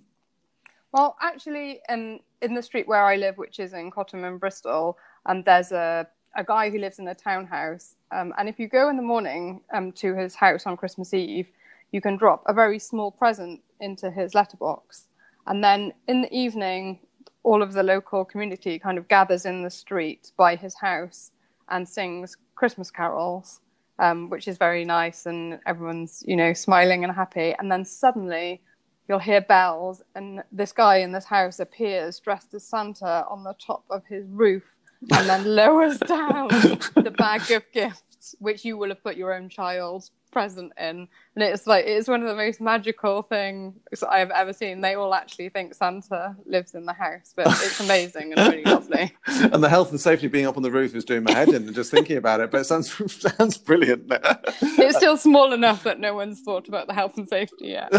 Well, 0.93 1.17
actually, 1.21 1.81
in 1.89 2.21
in 2.43 2.55
the 2.55 2.63
street 2.63 2.89
where 2.89 3.05
I 3.05 3.17
live, 3.17 3.39
which 3.39 3.59
is 3.59 3.73
in 3.73 3.91
Cotham 3.91 4.25
in 4.25 4.39
Bristol, 4.39 4.99
um, 5.27 5.43
there's 5.43 5.73
a 5.73 6.09
a 6.37 6.45
guy 6.45 6.71
who 6.71 6.79
lives 6.79 6.99
in 6.99 7.09
a 7.09 7.15
townhouse. 7.15 7.97
Um, 8.11 8.33
and 8.39 8.49
if 8.49 8.59
you 8.59 8.69
go 8.69 8.89
in 8.89 8.97
the 8.97 9.03
morning 9.03 9.61
um, 9.73 9.93
to 9.93 10.15
his 10.15 10.35
house 10.35 10.67
on 10.67 10.77
Christmas 10.77 11.13
Eve, 11.15 11.49
you 11.93 12.01
can 12.01 12.17
drop 12.17 12.43
a 12.47 12.55
very 12.55 12.79
small 12.79 13.11
present 13.11 13.61
into 13.81 14.11
his 14.11 14.35
letterbox. 14.35 15.09
And 15.47 15.63
then 15.63 15.93
in 16.07 16.23
the 16.23 16.33
evening, 16.33 17.01
all 17.43 17.63
of 17.63 17.73
the 17.73 17.83
local 17.83 18.25
community 18.25 18.79
kind 18.79 18.99
of 18.99 19.09
gathers 19.09 19.47
in 19.47 19.63
the 19.63 19.71
street 19.71 20.33
by 20.37 20.55
his 20.57 20.75
house 20.75 21.33
and 21.69 21.89
sings 21.89 22.37
Christmas 22.55 22.91
carols, 22.91 23.61
um, 23.99 24.29
which 24.29 24.47
is 24.47 24.59
very 24.59 24.85
nice. 24.85 25.27
And 25.27 25.59
everyone's, 25.67 26.23
you 26.27 26.37
know, 26.37 26.53
smiling 26.53 27.03
and 27.05 27.13
happy. 27.13 27.55
And 27.59 27.73
then 27.73 27.85
suddenly, 27.85 28.61
you'll 29.09 29.19
hear 29.19 29.41
bells, 29.41 30.03
and 30.15 30.41
this 30.53 30.71
guy 30.71 30.99
in 30.99 31.11
this 31.11 31.25
house 31.25 31.59
appears 31.59 32.21
dressed 32.21 32.55
as 32.55 32.63
Santa 32.65 33.25
on 33.29 33.43
the 33.43 33.55
top 33.55 33.83
of 33.91 34.07
his 34.07 34.25
roof 34.29 34.63
and 35.11 35.29
then 35.29 35.45
lowers 35.45 35.99
down 35.99 36.49
the 36.95 37.15
bag 37.17 37.51
of 37.51 37.63
gifts, 37.73 38.35
which 38.39 38.65
you 38.65 38.77
will 38.77 38.89
have 38.91 39.03
put 39.03 39.17
your 39.17 39.35
own 39.35 39.49
child 39.49 40.11
present 40.31 40.73
in. 40.79 41.09
And 41.37 41.45
it's 41.45 41.67
like 41.67 41.85
it's 41.87 42.09
one 42.09 42.23
of 42.23 42.29
the 42.29 42.35
most 42.35 42.61
magical 42.61 43.23
things 43.23 43.75
I 44.09 44.19
have 44.19 44.31
ever 44.31 44.53
seen. 44.53 44.81
They 44.81 44.95
all 44.95 45.15
actually 45.15 45.49
think 45.49 45.75
Santa 45.75 46.37
lives 46.45 46.75
in 46.75 46.87
the 46.87 46.93
house, 46.93 47.33
but 47.35 47.47
it's 47.47 47.81
amazing 47.87 48.33
and 48.33 48.53
really 48.53 48.65
lovely. 48.65 49.17
And 49.53 49.65
the 49.65 49.69
health 49.69 49.91
and 49.91 50.01
safety 50.01 50.29
being 50.29 50.47
up 50.47 50.57
on 50.57 50.63
the 50.63 50.71
roof 50.71 50.95
is 50.95 51.05
doing 51.05 51.23
my 51.23 51.33
head 51.33 51.49
in 51.49 51.67
and 51.67 51.75
just 51.75 51.91
thinking 51.91 52.17
about 52.17 52.41
it. 52.41 52.51
But 52.51 52.63
it 52.63 52.65
sounds 52.65 52.93
sounds 53.37 53.57
brilliant. 53.57 54.05
it's 54.11 54.97
still 54.97 55.17
small 55.17 55.53
enough 55.53 55.83
that 55.85 55.99
no 55.99 56.15
one's 56.15 56.41
thought 56.41 56.69
about 56.69 56.87
the 56.87 56.95
health 56.95 57.17
and 57.17 57.29
safety 57.29 57.69
yet. 57.69 57.91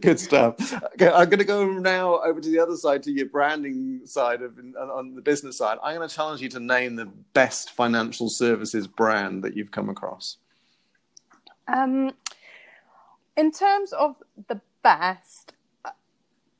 Good 0.00 0.20
stuff. 0.20 0.72
Okay, 0.94 1.08
I'm 1.08 1.28
going 1.28 1.38
to 1.38 1.44
go 1.44 1.66
now 1.66 2.20
over 2.20 2.40
to 2.40 2.48
the 2.48 2.58
other 2.58 2.76
side, 2.76 3.02
to 3.04 3.12
your 3.12 3.26
branding 3.26 4.02
side 4.04 4.42
of 4.42 4.58
on 4.58 5.14
the 5.14 5.22
business 5.22 5.56
side. 5.56 5.78
I'm 5.82 5.96
going 5.96 6.08
to 6.08 6.14
challenge 6.14 6.40
you 6.40 6.48
to 6.50 6.60
name 6.60 6.96
the 6.96 7.06
best 7.06 7.70
financial 7.70 8.28
services 8.28 8.86
brand 8.86 9.42
that 9.44 9.56
you've 9.56 9.70
come 9.70 9.88
across. 9.88 10.36
Um, 11.70 12.12
in 13.36 13.52
terms 13.52 13.92
of 13.92 14.16
the 14.48 14.60
best, 14.82 15.54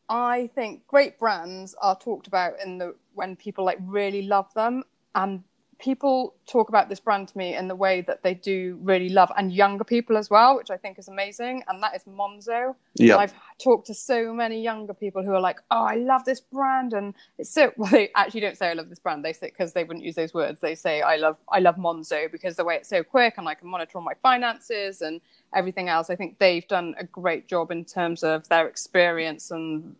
I 0.09 0.51
think 0.55 0.87
great 0.87 1.19
brands 1.19 1.75
are 1.81 1.99
talked 1.99 2.27
about 2.27 2.55
in 2.65 2.79
the 2.79 2.95
when 3.15 3.37
people 3.37 3.65
like 3.65 3.79
really 3.83 4.23
love 4.23 4.53
them, 4.55 4.85
and 5.15 5.43
people 5.81 6.35
talk 6.47 6.69
about 6.69 6.89
this 6.89 7.01
brand 7.01 7.29
to 7.29 7.39
me 7.39 7.57
in 7.57 7.69
the 7.69 7.75
way 7.75 8.03
that 8.03 8.23
they 8.23 8.35
do 8.35 8.79
really 8.83 9.09
love 9.09 9.31
and 9.37 9.53
younger 9.53 9.85
people 9.85 10.17
as 10.17 10.29
well 10.29 10.57
which 10.57 10.71
i 10.71 10.77
think 10.77 10.99
is 10.99 11.09
amazing 11.09 11.63
and 11.69 11.83
that 11.83 11.95
is 11.95 12.03
monzo. 12.05 12.75
Yeah. 12.95 13.17
I've 13.17 13.35
talked 13.63 13.87
to 13.87 13.95
so 13.95 14.33
many 14.35 14.63
younger 14.63 14.93
people 14.93 15.25
who 15.25 15.33
are 15.33 15.41
like 15.41 15.61
oh 15.71 15.83
i 15.83 15.95
love 15.95 16.25
this 16.25 16.41
brand 16.41 16.93
and 16.93 17.15
it's 17.39 17.51
so 17.51 17.73
well 17.77 17.91
they 17.91 18.11
actually 18.15 18.41
don't 18.41 18.59
say 18.59 18.69
i 18.69 18.73
love 18.75 18.89
this 18.89 18.99
brand 18.99 19.25
they 19.25 19.33
say 19.33 19.49
because 19.49 19.73
they 19.73 19.85
wouldn't 19.85 20.05
use 20.05 20.15
those 20.15 20.35
words 20.35 20.61
they 20.61 20.75
say 20.75 21.03
i 21.03 21.17
love 21.17 21.37
i 21.49 21.59
love 21.59 21.77
monzo 21.77 22.31
because 22.31 22.57
the 22.57 22.65
way 22.65 22.77
it's 22.77 22.89
so 22.89 23.03
quick 23.03 23.35
and 23.39 23.49
i 23.49 23.55
can 23.55 23.69
monitor 23.69 23.99
all 23.99 24.05
my 24.05 24.15
finances 24.23 25.01
and 25.01 25.21
everything 25.55 25.89
else 25.89 26.11
i 26.11 26.17
think 26.17 26.39
they've 26.39 26.69
done 26.69 26.95
a 26.99 27.05
great 27.05 27.49
job 27.49 27.71
in 27.71 27.85
terms 27.85 28.23
of 28.23 28.47
their 28.49 28.67
experience 28.67 29.51
and 29.51 29.97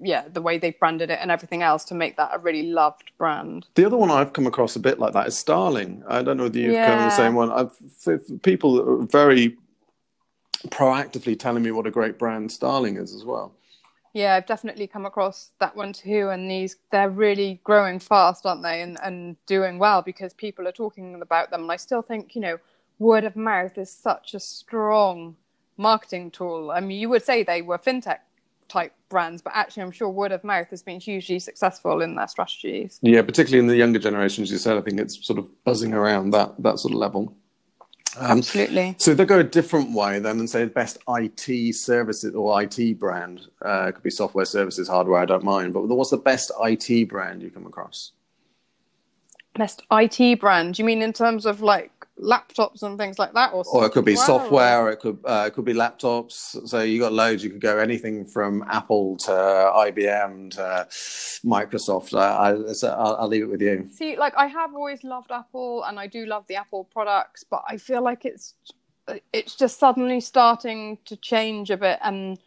yeah, 0.00 0.24
the 0.32 0.42
way 0.42 0.58
they 0.58 0.72
branded 0.72 1.10
it 1.10 1.18
and 1.20 1.30
everything 1.30 1.62
else 1.62 1.84
to 1.84 1.94
make 1.94 2.16
that 2.16 2.30
a 2.32 2.38
really 2.38 2.64
loved 2.64 3.10
brand. 3.18 3.66
The 3.74 3.84
other 3.84 3.96
one 3.96 4.10
I've 4.10 4.32
come 4.32 4.46
across 4.46 4.76
a 4.76 4.80
bit 4.80 4.98
like 4.98 5.12
that 5.12 5.28
is 5.28 5.38
Starling. 5.38 6.02
I 6.08 6.22
don't 6.22 6.36
know 6.36 6.44
whether 6.44 6.58
you've 6.58 6.72
yeah. 6.72 6.86
come 6.86 7.04
the 7.04 7.10
same 7.10 7.34
one. 7.34 7.50
I've, 7.50 8.42
people 8.42 9.02
are 9.02 9.06
very 9.06 9.56
proactively 10.68 11.38
telling 11.38 11.62
me 11.62 11.70
what 11.70 11.86
a 11.86 11.90
great 11.90 12.18
brand 12.18 12.50
Starling 12.50 12.96
is 12.96 13.14
as 13.14 13.24
well. 13.24 13.54
Yeah, 14.14 14.34
I've 14.34 14.46
definitely 14.46 14.86
come 14.86 15.06
across 15.06 15.50
that 15.58 15.74
one 15.74 15.92
too, 15.92 16.28
and 16.28 16.48
these 16.48 16.76
they're 16.92 17.10
really 17.10 17.60
growing 17.64 17.98
fast, 17.98 18.46
aren't 18.46 18.62
they? 18.62 18.80
And 18.80 18.96
and 19.02 19.36
doing 19.46 19.78
well 19.78 20.02
because 20.02 20.32
people 20.32 20.68
are 20.68 20.72
talking 20.72 21.20
about 21.20 21.50
them. 21.50 21.62
And 21.62 21.72
I 21.72 21.76
still 21.76 22.00
think 22.00 22.36
you 22.36 22.40
know 22.40 22.58
word 23.00 23.24
of 23.24 23.34
mouth 23.34 23.76
is 23.76 23.90
such 23.90 24.34
a 24.34 24.40
strong 24.40 25.34
marketing 25.76 26.30
tool. 26.30 26.70
I 26.70 26.78
mean, 26.78 27.00
you 27.00 27.08
would 27.08 27.24
say 27.24 27.42
they 27.42 27.60
were 27.60 27.76
fintech 27.76 28.18
type 28.74 28.92
brands, 29.08 29.40
but 29.40 29.52
actually, 29.54 29.84
I'm 29.84 29.92
sure 29.92 30.08
word 30.08 30.32
of 30.32 30.42
mouth 30.42 30.68
has 30.70 30.82
been 30.82 30.98
hugely 30.98 31.38
successful 31.38 32.02
in 32.02 32.16
their 32.16 32.26
strategies. 32.26 32.98
Yeah, 33.02 33.22
particularly 33.22 33.60
in 33.60 33.68
the 33.68 33.76
younger 33.76 34.00
generations, 34.00 34.50
you 34.50 34.58
said. 34.58 34.76
I 34.76 34.80
think 34.80 35.00
it's 35.00 35.24
sort 35.24 35.38
of 35.38 35.48
buzzing 35.64 35.94
around 35.94 36.30
that 36.30 36.54
that 36.58 36.78
sort 36.80 36.92
of 36.92 36.98
level. 36.98 37.36
Um, 38.16 38.38
Absolutely. 38.38 38.94
So 38.98 39.14
they 39.14 39.24
go 39.24 39.40
a 39.40 39.44
different 39.44 39.92
way 39.92 40.18
then 40.20 40.38
and 40.38 40.48
say 40.48 40.64
the 40.64 40.70
best 40.70 40.98
IT 41.08 41.74
services 41.74 42.34
or 42.34 42.62
IT 42.62 42.98
brand. 42.98 43.48
Uh, 43.62 43.92
could 43.92 44.02
be 44.02 44.10
software 44.10 44.44
services, 44.44 44.88
hardware, 44.88 45.20
I 45.20 45.24
don't 45.24 45.42
mind. 45.42 45.72
But 45.72 45.86
what's 45.88 46.10
the 46.10 46.16
best 46.16 46.52
IT 46.60 47.08
brand 47.08 47.42
you 47.42 47.50
come 47.50 47.66
across? 47.66 48.12
Best 49.56 49.82
IT 49.90 50.40
brand? 50.40 50.78
You 50.78 50.84
mean 50.84 51.02
in 51.02 51.12
terms 51.12 51.46
of 51.46 51.60
like 51.60 51.90
laptops 52.20 52.82
and 52.82 52.96
things 52.98 53.18
like 53.18 53.32
that, 53.32 53.52
or 53.52 53.64
or 53.72 53.86
it 53.86 53.92
could 53.92 54.04
be 54.04 54.16
software, 54.16 54.82
or 54.82 54.90
it 54.90 55.00
could 55.00 55.18
uh, 55.24 55.44
it 55.46 55.54
could 55.54 55.64
be 55.64 55.74
laptops. 55.74 56.68
So 56.68 56.80
you 56.80 57.00
got 57.00 57.12
loads. 57.12 57.42
You 57.42 57.50
could 57.50 57.60
go 57.60 57.78
anything 57.78 58.24
from 58.24 58.64
Apple 58.70 59.16
to 59.18 59.30
IBM 59.30 60.52
to 60.52 60.86
Microsoft. 61.46 62.18
I, 62.18 62.52
I, 62.52 62.72
so 62.72 62.88
I'll, 62.88 63.16
I'll 63.16 63.28
leave 63.28 63.42
it 63.42 63.50
with 63.50 63.62
you. 63.62 63.88
See, 63.90 64.16
like 64.16 64.34
I 64.36 64.46
have 64.46 64.74
always 64.74 65.04
loved 65.04 65.30
Apple, 65.30 65.84
and 65.84 65.98
I 65.98 66.06
do 66.06 66.26
love 66.26 66.46
the 66.46 66.56
Apple 66.56 66.84
products, 66.84 67.44
but 67.44 67.62
I 67.68 67.76
feel 67.76 68.02
like 68.02 68.24
it's 68.24 68.54
it's 69.32 69.54
just 69.54 69.78
suddenly 69.78 70.20
starting 70.20 70.98
to 71.04 71.16
change 71.16 71.70
a 71.70 71.76
bit, 71.76 71.98
and 72.02 72.38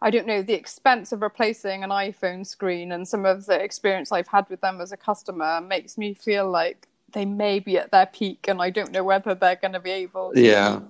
I 0.00 0.10
don't 0.10 0.26
know 0.26 0.42
the 0.42 0.54
expense 0.54 1.12
of 1.12 1.22
replacing 1.22 1.82
an 1.82 1.90
iPhone 1.90 2.46
screen 2.46 2.92
and 2.92 3.08
some 3.08 3.24
of 3.24 3.46
the 3.46 3.60
experience 3.60 4.12
I've 4.12 4.28
had 4.28 4.48
with 4.50 4.60
them 4.60 4.80
as 4.80 4.92
a 4.92 4.96
customer 4.96 5.60
makes 5.60 5.96
me 5.96 6.12
feel 6.14 6.50
like 6.50 6.86
they 7.12 7.24
may 7.24 7.60
be 7.60 7.78
at 7.78 7.92
their 7.92 8.06
peak, 8.06 8.46
and 8.48 8.60
I 8.62 8.70
don't 8.70 8.92
know 8.92 9.04
whether 9.04 9.34
they're 9.34 9.56
going 9.56 9.72
to 9.74 9.80
be 9.80 9.90
able 9.92 10.32
to 10.32 10.40
Yeah. 10.40 10.80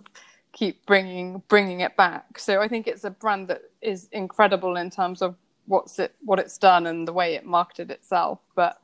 keep 0.53 0.87
bringing 0.87 1.43
bringing 1.49 1.81
it 1.81 1.97
back. 1.97 2.39
So 2.39 2.61
I 2.61 2.69
think 2.69 2.87
it's 2.87 3.05
a 3.05 3.11
brand 3.11 3.49
that 3.49 3.63
is 3.83 4.09
incredible 4.13 4.77
in 4.77 4.91
terms 4.91 5.23
of 5.23 5.37
what's 5.67 5.99
it 5.99 6.15
what 6.25 6.39
it's 6.39 6.59
done 6.59 6.87
and 6.87 7.07
the 7.07 7.13
way 7.13 7.35
it 7.35 7.45
marketed 7.45 7.91
itself, 7.91 8.41
but 8.55 8.81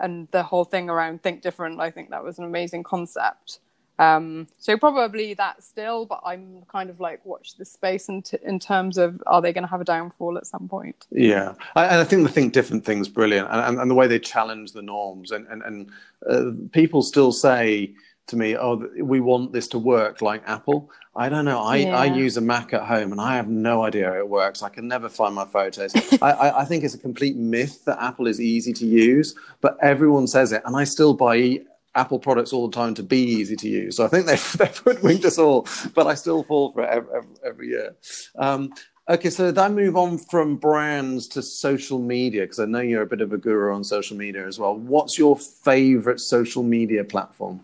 and 0.00 0.28
the 0.32 0.42
whole 0.42 0.64
thing 0.64 0.90
around 0.90 1.22
think 1.22 1.42
different. 1.42 1.80
I 1.80 1.90
think 1.90 2.10
that 2.10 2.24
was 2.24 2.38
an 2.38 2.44
amazing 2.44 2.82
concept. 2.82 3.60
Um, 3.98 4.48
so 4.58 4.76
probably 4.76 5.34
that 5.34 5.62
still, 5.62 6.06
but 6.06 6.20
I'm 6.24 6.62
kind 6.68 6.90
of 6.90 6.98
like 6.98 7.24
watch 7.24 7.56
the 7.56 7.64
space 7.64 8.08
in, 8.08 8.22
t- 8.22 8.38
in 8.42 8.58
terms 8.58 8.98
of 8.98 9.22
are 9.26 9.42
they 9.42 9.52
going 9.52 9.64
to 9.64 9.70
have 9.70 9.80
a 9.80 9.84
downfall 9.84 10.38
at 10.38 10.46
some 10.46 10.68
point? 10.68 11.06
Yeah, 11.10 11.54
I, 11.76 11.84
and 11.84 12.00
I 12.00 12.04
think 12.04 12.22
the 12.22 12.32
think 12.32 12.52
different 12.52 12.84
thing's 12.84 13.08
brilliant, 13.08 13.48
and, 13.50 13.60
and, 13.60 13.78
and 13.78 13.90
the 13.90 13.94
way 13.94 14.06
they 14.06 14.18
challenge 14.18 14.72
the 14.72 14.82
norms, 14.82 15.30
and 15.30 15.46
and, 15.48 15.62
and 15.62 15.90
uh, 16.28 16.50
people 16.72 17.02
still 17.02 17.32
say 17.32 17.92
to 18.28 18.36
me, 18.36 18.56
"Oh, 18.56 18.78
th- 18.78 19.02
we 19.02 19.20
want 19.20 19.52
this 19.52 19.68
to 19.68 19.78
work 19.78 20.22
like 20.22 20.42
Apple." 20.46 20.90
I 21.14 21.28
don't 21.28 21.44
know. 21.44 21.60
I, 21.60 21.82
I 21.82 22.04
use 22.06 22.38
a 22.38 22.40
Mac 22.40 22.72
at 22.72 22.84
home, 22.84 23.12
and 23.12 23.20
I 23.20 23.36
have 23.36 23.46
no 23.46 23.84
idea 23.84 24.08
how 24.08 24.16
it 24.16 24.26
works. 24.26 24.62
I 24.62 24.70
can 24.70 24.88
never 24.88 25.10
find 25.10 25.34
my 25.34 25.44
photos. 25.44 25.94
I, 26.22 26.30
I, 26.30 26.60
I 26.62 26.64
think 26.64 26.84
it's 26.84 26.94
a 26.94 26.98
complete 26.98 27.36
myth 27.36 27.84
that 27.84 28.02
Apple 28.02 28.26
is 28.26 28.40
easy 28.40 28.72
to 28.72 28.86
use, 28.86 29.34
but 29.60 29.76
everyone 29.82 30.26
says 30.26 30.52
it, 30.52 30.62
and 30.64 30.74
I 30.74 30.84
still 30.84 31.12
buy 31.12 31.60
Apple 31.94 32.18
products 32.18 32.52
all 32.52 32.68
the 32.68 32.74
time 32.74 32.94
to 32.94 33.02
be 33.02 33.18
easy 33.18 33.56
to 33.56 33.68
use. 33.68 33.96
So 33.96 34.04
I 34.04 34.08
think 34.08 34.26
they've, 34.26 34.52
they've 34.58 34.76
hoodwinked 34.76 35.24
us 35.24 35.38
all, 35.38 35.66
but 35.94 36.06
I 36.06 36.14
still 36.14 36.42
fall 36.42 36.72
for 36.72 36.82
it 36.82 36.90
every, 36.90 37.14
every, 37.16 37.30
every 37.44 37.68
year. 37.68 37.96
Um, 38.36 38.72
okay, 39.08 39.30
so 39.30 39.50
then 39.50 39.74
move 39.74 39.96
on 39.96 40.18
from 40.18 40.56
brands 40.56 41.28
to 41.28 41.42
social 41.42 41.98
media, 41.98 42.42
because 42.42 42.60
I 42.60 42.64
know 42.64 42.80
you're 42.80 43.02
a 43.02 43.06
bit 43.06 43.20
of 43.20 43.32
a 43.32 43.38
guru 43.38 43.74
on 43.74 43.84
social 43.84 44.16
media 44.16 44.46
as 44.46 44.58
well. 44.58 44.76
What's 44.76 45.18
your 45.18 45.36
favorite 45.36 46.20
social 46.20 46.62
media 46.62 47.04
platform? 47.04 47.60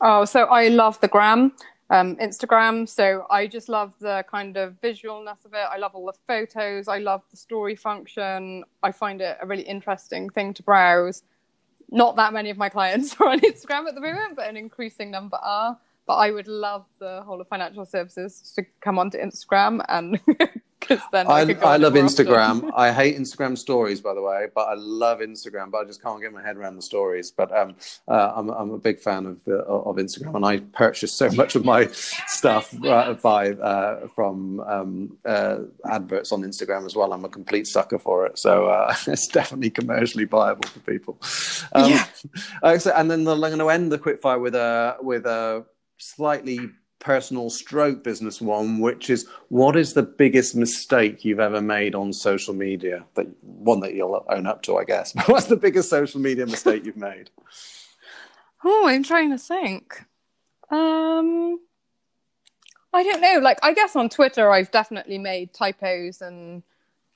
Oh, 0.00 0.24
so 0.24 0.44
I 0.44 0.68
love 0.68 1.00
the 1.00 1.08
gram, 1.08 1.52
um, 1.90 2.16
Instagram. 2.16 2.88
So 2.88 3.26
I 3.30 3.46
just 3.46 3.68
love 3.68 3.94
the 3.98 4.24
kind 4.30 4.56
of 4.56 4.74
visualness 4.82 5.44
of 5.44 5.54
it. 5.54 5.66
I 5.70 5.78
love 5.78 5.94
all 5.94 6.06
the 6.06 6.12
photos. 6.26 6.86
I 6.86 6.98
love 6.98 7.22
the 7.30 7.36
story 7.36 7.74
function. 7.74 8.62
I 8.82 8.92
find 8.92 9.20
it 9.20 9.38
a 9.40 9.46
really 9.46 9.62
interesting 9.62 10.28
thing 10.28 10.52
to 10.54 10.62
browse. 10.62 11.22
Not 11.90 12.16
that 12.16 12.32
many 12.32 12.50
of 12.50 12.56
my 12.56 12.68
clients 12.68 13.16
are 13.20 13.28
on 13.28 13.40
Instagram 13.40 13.86
at 13.88 13.94
the 13.94 14.00
moment, 14.00 14.36
but 14.36 14.48
an 14.48 14.56
increasing 14.56 15.10
number 15.10 15.36
are. 15.36 15.78
But 16.06 16.14
I 16.14 16.30
would 16.30 16.48
love 16.48 16.86
the 16.98 17.22
whole 17.22 17.40
of 17.40 17.48
financial 17.48 17.84
services 17.84 18.52
to 18.56 18.64
come 18.80 18.98
onto 18.98 19.18
Instagram 19.18 19.84
and 19.88 20.20
because 20.80 21.02
then 21.10 21.26
I, 21.26 21.40
I, 21.40 21.74
I 21.74 21.76
love 21.76 21.96
often. 21.96 22.06
Instagram. 22.06 22.70
I 22.76 22.92
hate 22.92 23.16
Instagram 23.16 23.58
stories, 23.58 24.00
by 24.00 24.14
the 24.14 24.22
way, 24.22 24.46
but 24.54 24.68
I 24.68 24.74
love 24.74 25.18
Instagram. 25.20 25.70
But 25.70 25.78
I 25.78 25.84
just 25.84 26.02
can't 26.02 26.20
get 26.20 26.32
my 26.32 26.42
head 26.42 26.56
around 26.56 26.76
the 26.76 26.82
stories. 26.82 27.30
But 27.30 27.56
um, 27.56 27.74
uh, 28.06 28.32
I'm 28.36 28.50
I'm 28.50 28.70
a 28.70 28.78
big 28.78 29.00
fan 29.00 29.26
of 29.26 29.40
uh, 29.48 29.64
of 29.64 29.96
Instagram, 29.96 30.36
and 30.36 30.44
I 30.46 30.58
purchase 30.58 31.12
so 31.12 31.30
much 31.30 31.56
of 31.56 31.64
my 31.64 31.86
stuff 31.88 32.72
uh, 32.84 33.14
by 33.14 33.50
uh, 33.52 34.08
from 34.08 34.60
um, 34.60 35.16
uh, 35.24 35.58
adverts 35.90 36.32
on 36.32 36.42
Instagram 36.42 36.86
as 36.86 36.94
well. 36.94 37.12
I'm 37.12 37.24
a 37.24 37.28
complete 37.28 37.66
sucker 37.66 37.98
for 37.98 38.26
it, 38.26 38.38
so 38.38 38.66
uh, 38.66 38.94
it's 39.06 39.26
definitely 39.28 39.70
commercially 39.70 40.24
viable 40.24 40.68
for 40.68 40.80
people. 40.80 41.18
Um, 41.72 41.90
Yeah. 41.90 42.78
so, 42.78 42.92
and 42.94 43.10
then 43.10 43.26
I'm 43.26 43.40
going 43.40 43.58
to 43.58 43.70
end 43.70 43.90
the 43.90 43.98
quickfire 43.98 44.40
with 44.40 44.54
a 44.54 44.96
with 45.00 45.26
a 45.26 45.64
slightly 45.98 46.70
personal 46.98 47.50
stroke 47.50 48.02
business 48.02 48.40
one, 48.40 48.80
which 48.80 49.10
is 49.10 49.26
what 49.48 49.76
is 49.76 49.92
the 49.92 50.02
biggest 50.02 50.56
mistake 50.56 51.24
you've 51.24 51.40
ever 51.40 51.60
made 51.60 51.94
on 51.94 52.12
social 52.12 52.54
media? 52.54 53.04
That 53.14 53.26
one 53.42 53.80
that 53.80 53.94
you'll 53.94 54.24
own 54.28 54.46
up 54.46 54.62
to, 54.62 54.76
I 54.76 54.84
guess. 54.84 55.12
But 55.16 55.28
what's 55.28 55.46
the 55.46 55.56
biggest 55.56 55.90
social 55.90 56.20
media 56.20 56.46
mistake 56.46 56.84
you've 56.84 56.96
made? 56.96 57.30
Oh, 58.64 58.88
I'm 58.88 59.02
trying 59.02 59.30
to 59.30 59.38
think. 59.38 60.04
Um, 60.70 61.60
I 62.92 63.02
don't 63.02 63.20
know. 63.20 63.38
Like, 63.40 63.58
I 63.62 63.72
guess 63.74 63.94
on 63.94 64.08
Twitter, 64.08 64.50
I've 64.50 64.70
definitely 64.70 65.18
made 65.18 65.52
typos 65.52 66.22
and 66.22 66.62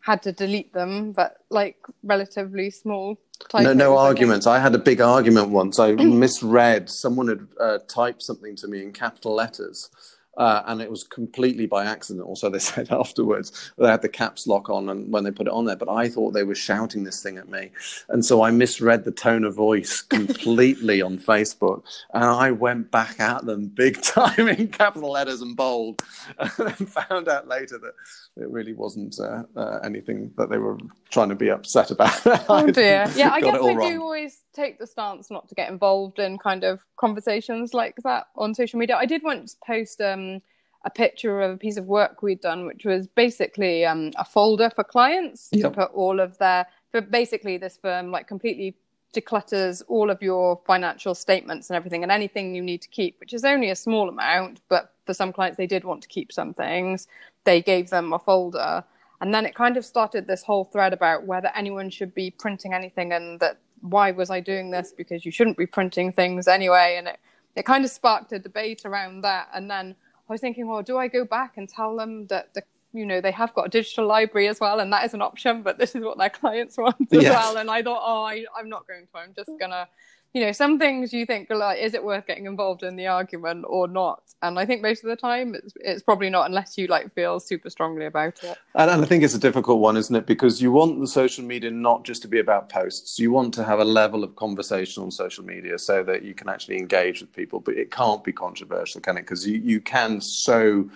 had 0.01 0.23
to 0.23 0.33
delete 0.33 0.73
them, 0.73 1.13
but 1.13 1.39
like 1.51 1.77
relatively 2.03 2.71
small. 2.71 3.19
No, 3.55 3.73
no 3.73 3.97
arguments. 3.97 4.47
I 4.47 4.59
had 4.59 4.75
a 4.75 4.79
big 4.79 5.01
argument 5.01 5.51
once. 5.51 5.79
I 5.79 5.93
misread. 5.93 6.89
Someone 6.89 7.29
had 7.29 7.47
uh, 7.61 7.79
typed 7.89 8.23
something 8.23 8.57
to 8.57 8.69
me 8.69 8.83
in 8.83 8.93
capital 8.93 9.35
letters, 9.35 9.91
uh, 10.37 10.63
and 10.67 10.81
it 10.81 10.91
was 10.91 11.05
completely 11.05 11.67
by 11.67 11.85
accident. 11.85 12.25
Also, 12.25 12.49
they 12.49 12.59
said 12.71 12.91
afterwards 12.91 13.73
they 13.77 13.89
had 13.89 14.03
the 14.03 14.09
caps 14.09 14.47
lock 14.47 14.71
on, 14.71 14.89
and 14.89 15.13
when 15.13 15.25
they 15.25 15.31
put 15.31 15.47
it 15.47 15.53
on 15.53 15.65
there, 15.65 15.77
but 15.77 15.89
I 15.89 16.09
thought 16.09 16.33
they 16.33 16.45
were 16.45 16.55
shouting 16.55 17.05
this 17.05 17.23
thing 17.23 17.37
at 17.37 17.49
me, 17.49 17.71
and 18.09 18.25
so 18.25 18.43
I 18.43 18.51
misread 18.51 19.05
the 19.05 19.11
tone 19.11 19.45
of 19.45 19.55
voice 19.55 20.01
completely 20.09 21.03
on 21.03 21.19
Facebook, 21.19 21.83
and 22.15 22.25
I 22.25 22.53
went 22.53 22.91
back 22.91 23.21
at 23.21 23.45
them 23.45 23.67
big 23.67 24.01
time 24.03 24.49
in 24.49 24.69
capital 24.69 25.13
letters 25.13 25.43
and 25.43 25.57
bold, 25.57 26.03
and 26.39 26.89
found 26.89 27.29
out 27.29 27.49
later 27.49 27.79
that 27.79 27.95
it 28.37 28.49
really 28.49 28.73
wasn't 28.73 29.19
uh, 29.19 29.43
uh, 29.57 29.81
anything 29.85 30.33
that 30.37 30.51
they 30.51 30.59
were 30.59 30.79
trying 31.11 31.29
to 31.29 31.35
be 31.35 31.51
upset 31.51 31.91
about. 31.91 32.19
Oh 32.49 32.71
dear. 32.71 33.07
Yeah, 33.15 33.31
I 33.31 33.41
guess 33.41 33.57
I 33.57 33.75
wrong. 33.75 33.91
do 33.91 34.03
always 34.03 34.43
take 34.53 34.79
the 34.79 34.87
stance 34.87 35.31
not 35.31 35.49
to 35.49 35.55
get 35.55 35.71
involved 35.71 36.19
in 36.19 36.39
kind 36.39 36.65
of 36.65 36.81
conversations 36.97 37.75
like 37.75 37.97
that 38.05 38.27
on 38.37 38.55
social 38.55 38.79
media. 38.79 38.97
I 38.97 39.07
did 39.07 39.23
once 39.23 39.57
post 39.65 40.01
um, 40.01 40.41
a 40.85 40.91
picture 40.91 41.41
of 41.43 41.53
a 41.53 41.57
piece 41.57 41.77
of 41.77 41.87
work 41.87 42.23
we'd 42.23 42.41
done, 42.41 42.67
which 42.67 42.85
was 42.85 43.07
basically 43.09 43.85
um, 43.85 44.13
a 44.17 44.25
folder 44.25 44.71
for 44.71 44.85
clients 44.85 45.49
to 45.51 45.71
put 45.71 45.91
all 45.93 46.21
of 46.21 46.39
their. 46.39 46.67
For 46.91 47.01
basically, 47.01 47.59
this 47.59 47.79
firm 47.81 48.11
like 48.11 48.27
completely 48.27 48.77
declutters 49.15 49.83
all 49.89 50.09
of 50.09 50.23
your 50.23 50.61
financial 50.67 51.15
statements 51.15 51.69
and 51.69 51.77
everything, 51.77 52.03
and 52.03 52.13
anything 52.13 52.55
you 52.55 52.63
need 52.63 52.83
to 52.83 52.89
keep, 52.89 53.19
which 53.21 53.35
is 53.35 53.45
only 53.45 53.71
a 53.71 53.77
small 53.77 54.09
amount, 54.09 54.61
but 54.69 54.95
for 55.05 55.15
some 55.15 55.33
clients 55.33 55.57
they 55.57 55.67
did 55.67 55.85
want 55.85 56.03
to 56.03 56.09
keep 56.09 56.33
some 56.33 56.55
things. 56.55 57.09
They 57.45 57.63
gave 57.63 57.91
them 57.91 58.13
a 58.13 58.19
folder. 58.19 58.85
And 59.21 59.35
then 59.35 59.45
it 59.47 59.55
kind 59.55 59.77
of 59.77 59.85
started 59.85 60.27
this 60.27 60.43
whole 60.43 60.65
thread 60.65 60.93
about 60.93 61.27
whether 61.27 61.51
anyone 61.55 61.91
should 61.91 62.15
be 62.15 62.31
printing 62.31 62.73
anything 62.73 63.13
and 63.13 63.39
that 63.41 63.59
why 63.83 64.11
was 64.11 64.31
I 64.31 64.41
doing 64.41 64.71
this? 64.71 64.93
Because 64.97 65.25
you 65.25 65.33
shouldn't 65.33 65.57
be 65.57 65.67
printing 65.67 66.13
things 66.13 66.49
anyway. 66.49 66.97
And 66.99 67.09
it, 67.09 67.19
it 67.57 67.65
kind 67.67 67.85
of 67.85 67.91
sparked 67.91 68.33
a 68.33 68.39
debate 68.39 68.83
around 68.85 69.23
that. 69.23 69.49
And 69.55 69.71
then 69.71 69.95
I 70.29 70.33
was 70.33 70.41
thinking, 70.41 70.67
well, 70.69 70.83
do 70.83 70.97
I 70.99 71.09
go 71.09 71.25
back 71.25 71.57
and 71.57 71.69
tell 71.69 71.97
them 71.97 72.27
that 72.29 72.55
the 72.55 72.63
you 72.93 73.07
know 73.07 73.21
they 73.21 73.31
have 73.31 73.55
got 73.55 73.67
a 73.67 73.69
digital 73.69 74.05
library 74.07 74.49
as 74.49 74.59
well 74.59 74.81
and 74.81 74.93
that 74.93 75.05
is 75.05 75.15
an 75.15 75.23
option 75.23 75.63
but 75.63 75.79
this 75.79 75.95
is 75.95 76.03
what 76.03 76.19
their 76.19 76.29
clients 76.29 76.77
want 76.79 76.97
as 77.13 77.23
Yes. 77.23 77.31
well 77.31 77.57
and 77.59 77.71
i 77.71 77.81
thought 77.83 78.03
oh 78.05 78.25
I, 78.25 78.45
i'm 78.59 78.69
not 78.69 78.85
going 78.89 79.07
to 79.07 79.19
i'm 79.19 79.33
just 79.33 79.51
gonna 79.61 79.87
you 80.33 80.45
know 80.45 80.53
some 80.53 80.79
things 80.79 81.13
you 81.13 81.27
think 81.27 81.49
like 81.51 81.81
is 81.81 81.95
it 81.95 82.05
worth 82.05 82.27
getting 82.27 82.47
involved 82.47 82.83
in 82.83 82.97
the 82.97 83.07
argument 83.07 83.65
or 83.69 83.89
not 83.89 84.23
and 84.43 84.59
i 84.59 84.65
think 84.65 84.83
most 84.83 85.03
of 85.03 85.11
the 85.11 85.17
time 85.17 85.55
it's, 85.55 85.75
it's 85.77 86.03
probably 86.03 86.31
not 86.31 86.47
unless 86.47 86.79
you 86.79 86.87
like 86.87 87.13
feel 87.15 87.41
super 87.41 87.69
strongly 87.69 88.07
about 88.07 88.43
it 88.43 88.57
And, 88.75 88.91
and 88.91 89.03
I 89.03 89.05
think 89.05 89.25
it's 89.25 89.35
a 89.35 89.39
difficult 89.39 89.81
one, 89.81 89.97
isn't 89.97 90.15
it? 90.15 90.27
Because 90.27 90.63
you 90.63 90.71
want 90.71 91.01
the 91.01 91.07
social 91.07 91.45
media 91.45 91.71
not 91.71 92.05
just 92.05 92.23
to 92.23 92.29
be 92.29 92.39
about 92.39 92.69
posts. 92.69 93.19
You 93.19 93.33
want 93.33 93.53
to 93.55 93.65
have 93.65 93.81
a 93.81 93.85
level 93.85 94.23
of 94.23 94.37
conversation 94.37 95.03
on 95.03 95.11
social 95.11 95.45
media 95.45 95.79
so 95.79 96.03
that 96.05 96.23
you 96.23 96.35
can 96.35 96.49
actually 96.49 96.79
engage 96.79 97.21
with 97.21 97.33
people, 97.33 97.61
but 97.61 97.77
it 97.77 97.91
can't 97.91 98.23
be 98.23 98.33
controversial, 98.33 99.01
can 99.01 99.17
it? 99.17 99.23
Because 99.23 99.47
you, 99.47 99.59
you 99.59 99.81
can 99.81 100.21
so 100.21 100.89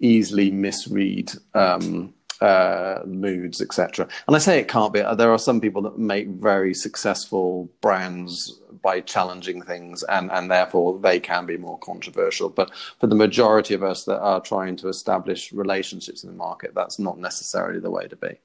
easily 0.00 0.50
misread 0.50 1.32
um, 1.54 2.12
uh, 2.40 3.00
moods, 3.06 3.60
etc. 3.60 4.08
And 4.26 4.36
I 4.36 4.38
say 4.38 4.58
it 4.58 4.68
can't 4.68 4.92
be. 4.92 5.02
There 5.16 5.32
are 5.32 5.38
some 5.38 5.60
people 5.60 5.82
that 5.82 5.98
make 5.98 6.28
very 6.28 6.74
successful 6.74 7.70
brands 7.80 8.60
by 8.82 9.00
challenging 9.00 9.62
things, 9.62 10.02
and, 10.04 10.30
and 10.30 10.50
therefore 10.50 10.98
they 10.98 11.18
can 11.20 11.46
be 11.46 11.56
more 11.56 11.78
controversial. 11.78 12.48
But 12.48 12.70
for 13.00 13.06
the 13.06 13.14
majority 13.14 13.74
of 13.74 13.82
us 13.82 14.04
that 14.04 14.20
are 14.20 14.40
trying 14.40 14.76
to 14.76 14.88
establish 14.88 15.52
relationships 15.52 16.22
in 16.22 16.30
the 16.30 16.36
market, 16.36 16.74
that's 16.74 16.98
not 16.98 17.18
necessarily 17.18 17.80
the 17.80 17.90
way 17.90 18.06
to 18.08 18.16
be. 18.16 18.38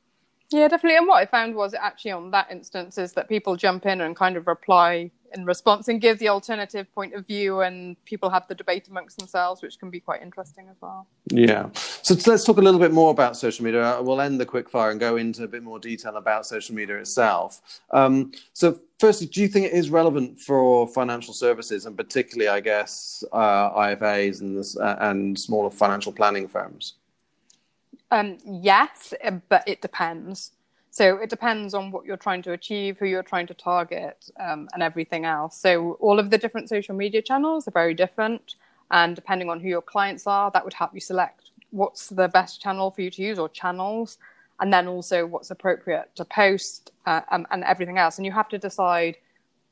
Yeah, 0.49 0.67
definitely. 0.67 0.97
And 0.97 1.07
what 1.07 1.21
I 1.21 1.25
found 1.25 1.55
was 1.55 1.73
actually 1.73 2.11
on 2.11 2.31
that 2.31 2.51
instance 2.51 2.97
is 2.97 3.13
that 3.13 3.27
people 3.27 3.55
jump 3.55 3.85
in 3.85 4.01
and 4.01 4.15
kind 4.15 4.37
of 4.37 4.45
reply 4.45 5.09
in 5.33 5.45
response 5.45 5.87
and 5.87 5.99
give 5.99 6.19
the 6.19 6.29
alternative 6.29 6.93
point 6.93 7.13
of 7.13 7.25
view, 7.25 7.61
and 7.61 8.03
people 8.05 8.29
have 8.29 8.47
the 8.47 8.55
debate 8.55 8.87
amongst 8.87 9.17
themselves, 9.17 9.61
which 9.61 9.79
can 9.79 9.89
be 9.89 9.99
quite 9.99 10.21
interesting 10.21 10.67
as 10.69 10.77
well. 10.81 11.07
Yeah. 11.29 11.69
So 11.73 12.15
let's 12.29 12.43
talk 12.43 12.57
a 12.57 12.61
little 12.61 12.79
bit 12.79 12.91
more 12.91 13.11
about 13.11 13.37
social 13.37 13.65
media. 13.65 13.99
We'll 14.01 14.21
end 14.21 14.39
the 14.39 14.45
quickfire 14.45 14.91
and 14.91 14.99
go 14.99 15.17
into 15.17 15.43
a 15.43 15.47
bit 15.47 15.63
more 15.63 15.79
detail 15.79 16.17
about 16.17 16.45
social 16.45 16.75
media 16.75 16.97
itself. 16.97 17.61
Um, 17.91 18.31
so, 18.53 18.79
firstly, 18.99 19.27
do 19.27 19.41
you 19.41 19.47
think 19.47 19.65
it 19.65 19.73
is 19.73 19.89
relevant 19.89 20.39
for 20.39 20.87
financial 20.87 21.33
services, 21.33 21.85
and 21.85 21.97
particularly, 21.97 22.49
I 22.49 22.59
guess, 22.59 23.23
uh, 23.31 23.71
IFAs 23.71 24.41
and, 24.41 24.57
this, 24.57 24.77
uh, 24.77 24.97
and 24.99 25.37
smaller 25.39 25.69
financial 25.69 26.11
planning 26.11 26.47
firms? 26.47 26.95
Um, 28.11 28.37
yes, 28.45 29.13
but 29.49 29.63
it 29.67 29.81
depends. 29.81 30.51
So 30.93 31.17
it 31.17 31.31
depends 31.31 31.73
on 31.73 31.89
what 31.89 32.05
you're 32.05 32.17
trying 32.17 32.43
to 32.43 32.51
achieve, 32.51 32.99
who 32.99 33.07
you're 33.07 33.23
trying 33.23 33.47
to 33.47 33.55
target, 33.55 34.29
um, 34.39 34.69
and 34.73 34.83
everything 34.83 35.25
else. 35.25 35.57
So 35.57 35.93
all 35.93 36.19
of 36.19 36.29
the 36.29 36.37
different 36.37 36.69
social 36.69 36.93
media 36.93 37.19
channels 37.19 37.67
are 37.67 37.71
very 37.71 37.95
different, 37.95 38.57
and 38.91 39.15
depending 39.15 39.49
on 39.49 39.59
who 39.59 39.67
your 39.67 39.81
clients 39.81 40.27
are, 40.27 40.51
that 40.51 40.63
would 40.63 40.75
help 40.75 40.91
you 40.93 40.99
select 40.99 41.49
what's 41.71 42.09
the 42.09 42.27
best 42.27 42.61
channel 42.61 42.91
for 42.91 43.01
you 43.01 43.09
to 43.09 43.23
use 43.23 43.39
or 43.39 43.49
channels, 43.49 44.19
and 44.59 44.71
then 44.71 44.87
also 44.87 45.25
what's 45.25 45.49
appropriate 45.49 46.15
to 46.17 46.25
post 46.25 46.91
uh, 47.07 47.21
um, 47.31 47.47
and 47.49 47.63
everything 47.63 47.97
else. 47.97 48.19
And 48.19 48.25
you 48.27 48.31
have 48.31 48.49
to 48.49 48.59
decide, 48.59 49.17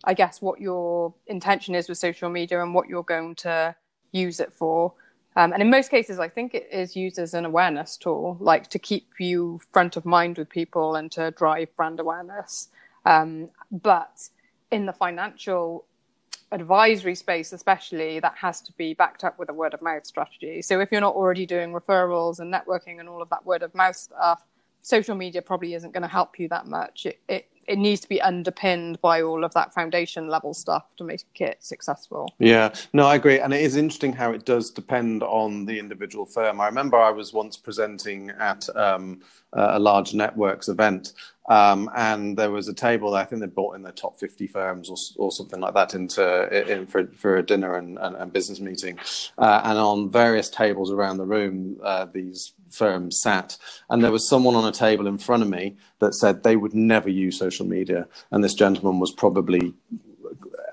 I 0.03 0.15
guess, 0.15 0.41
what 0.41 0.59
your 0.59 1.13
intention 1.27 1.75
is 1.75 1.87
with 1.87 1.99
social 1.99 2.31
media 2.31 2.63
and 2.63 2.73
what 2.73 2.89
you're 2.89 3.03
going 3.03 3.35
to 3.35 3.75
use 4.11 4.39
it 4.39 4.51
for. 4.51 4.93
Um, 5.35 5.53
and 5.53 5.61
in 5.61 5.69
most 5.69 5.89
cases, 5.89 6.19
I 6.19 6.27
think 6.27 6.53
it 6.53 6.67
is 6.71 6.95
used 6.95 7.17
as 7.17 7.33
an 7.33 7.45
awareness 7.45 7.95
tool, 7.97 8.37
like 8.39 8.67
to 8.67 8.79
keep 8.79 9.07
you 9.19 9.61
front 9.71 9.95
of 9.95 10.05
mind 10.05 10.37
with 10.37 10.49
people 10.49 10.95
and 10.95 11.11
to 11.13 11.31
drive 11.31 11.73
brand 11.75 11.99
awareness. 11.99 12.67
Um, 13.05 13.49
but 13.71 14.29
in 14.71 14.85
the 14.85 14.93
financial 14.93 15.85
advisory 16.51 17.15
space, 17.15 17.53
especially, 17.53 18.19
that 18.19 18.35
has 18.35 18.61
to 18.61 18.73
be 18.73 18.93
backed 18.93 19.23
up 19.23 19.39
with 19.39 19.49
a 19.49 19.53
word 19.53 19.73
of 19.73 19.81
mouth 19.81 20.05
strategy. 20.05 20.61
So 20.61 20.81
if 20.81 20.91
you're 20.91 21.01
not 21.01 21.15
already 21.15 21.45
doing 21.45 21.71
referrals 21.71 22.39
and 22.39 22.53
networking 22.53 22.99
and 22.99 23.07
all 23.07 23.21
of 23.21 23.29
that 23.29 23.45
word 23.45 23.63
of 23.63 23.73
mouth 23.73 23.95
stuff, 23.95 24.43
social 24.81 25.15
media 25.15 25.41
probably 25.41 25.75
isn't 25.75 25.93
going 25.93 26.01
to 26.01 26.09
help 26.09 26.39
you 26.39 26.49
that 26.49 26.67
much. 26.67 27.05
It, 27.05 27.19
it 27.29 27.47
it 27.67 27.77
needs 27.77 28.01
to 28.01 28.09
be 28.09 28.21
underpinned 28.21 28.99
by 29.01 29.21
all 29.21 29.43
of 29.43 29.53
that 29.53 29.73
foundation 29.73 30.27
level 30.27 30.53
stuff 30.53 30.85
to 30.97 31.03
make 31.03 31.23
it 31.39 31.57
successful. 31.59 32.33
Yeah, 32.39 32.73
no, 32.93 33.05
I 33.05 33.15
agree. 33.15 33.39
And 33.39 33.53
it 33.53 33.61
is 33.61 33.75
interesting 33.75 34.13
how 34.13 34.31
it 34.31 34.45
does 34.45 34.71
depend 34.71 35.23
on 35.23 35.65
the 35.65 35.79
individual 35.79 36.25
firm. 36.25 36.59
I 36.59 36.65
remember 36.65 36.97
I 36.97 37.11
was 37.11 37.33
once 37.33 37.57
presenting 37.57 38.31
at 38.31 38.67
um, 38.75 39.21
a 39.53 39.79
large 39.79 40.13
networks 40.13 40.67
event. 40.67 41.13
Um, 41.49 41.89
and 41.95 42.37
there 42.37 42.51
was 42.51 42.67
a 42.67 42.73
table 42.73 43.11
that 43.11 43.17
I 43.17 43.25
think 43.25 43.41
they 43.41 43.47
brought 43.47 43.75
in 43.75 43.81
the 43.81 43.91
top 43.91 44.17
50 44.17 44.47
firms 44.47 44.89
or, 44.89 44.95
or 45.17 45.31
something 45.31 45.59
like 45.59 45.73
that 45.73 45.95
into 45.95 46.71
in 46.71 46.85
for, 46.85 47.07
for 47.07 47.37
a 47.37 47.43
dinner 47.43 47.75
and, 47.75 47.97
and, 47.97 48.15
and 48.15 48.31
business 48.31 48.59
meeting. 48.59 48.99
Uh, 49.37 49.61
and 49.63 49.77
on 49.77 50.09
various 50.09 50.49
tables 50.49 50.91
around 50.91 51.17
the 51.17 51.25
room, 51.25 51.77
uh, 51.83 52.05
these 52.05 52.53
firms 52.69 53.19
sat. 53.19 53.57
And 53.89 54.03
there 54.03 54.11
was 54.11 54.29
someone 54.29 54.55
on 54.55 54.67
a 54.67 54.71
table 54.71 55.07
in 55.07 55.17
front 55.17 55.43
of 55.43 55.49
me 55.49 55.77
that 55.99 56.13
said 56.13 56.43
they 56.43 56.55
would 56.55 56.73
never 56.73 57.09
use 57.09 57.37
social 57.37 57.50
media. 57.59 58.07
And 58.31 58.43
this 58.43 58.53
gentleman 58.53 58.99
was 58.99 59.11
probably 59.11 59.73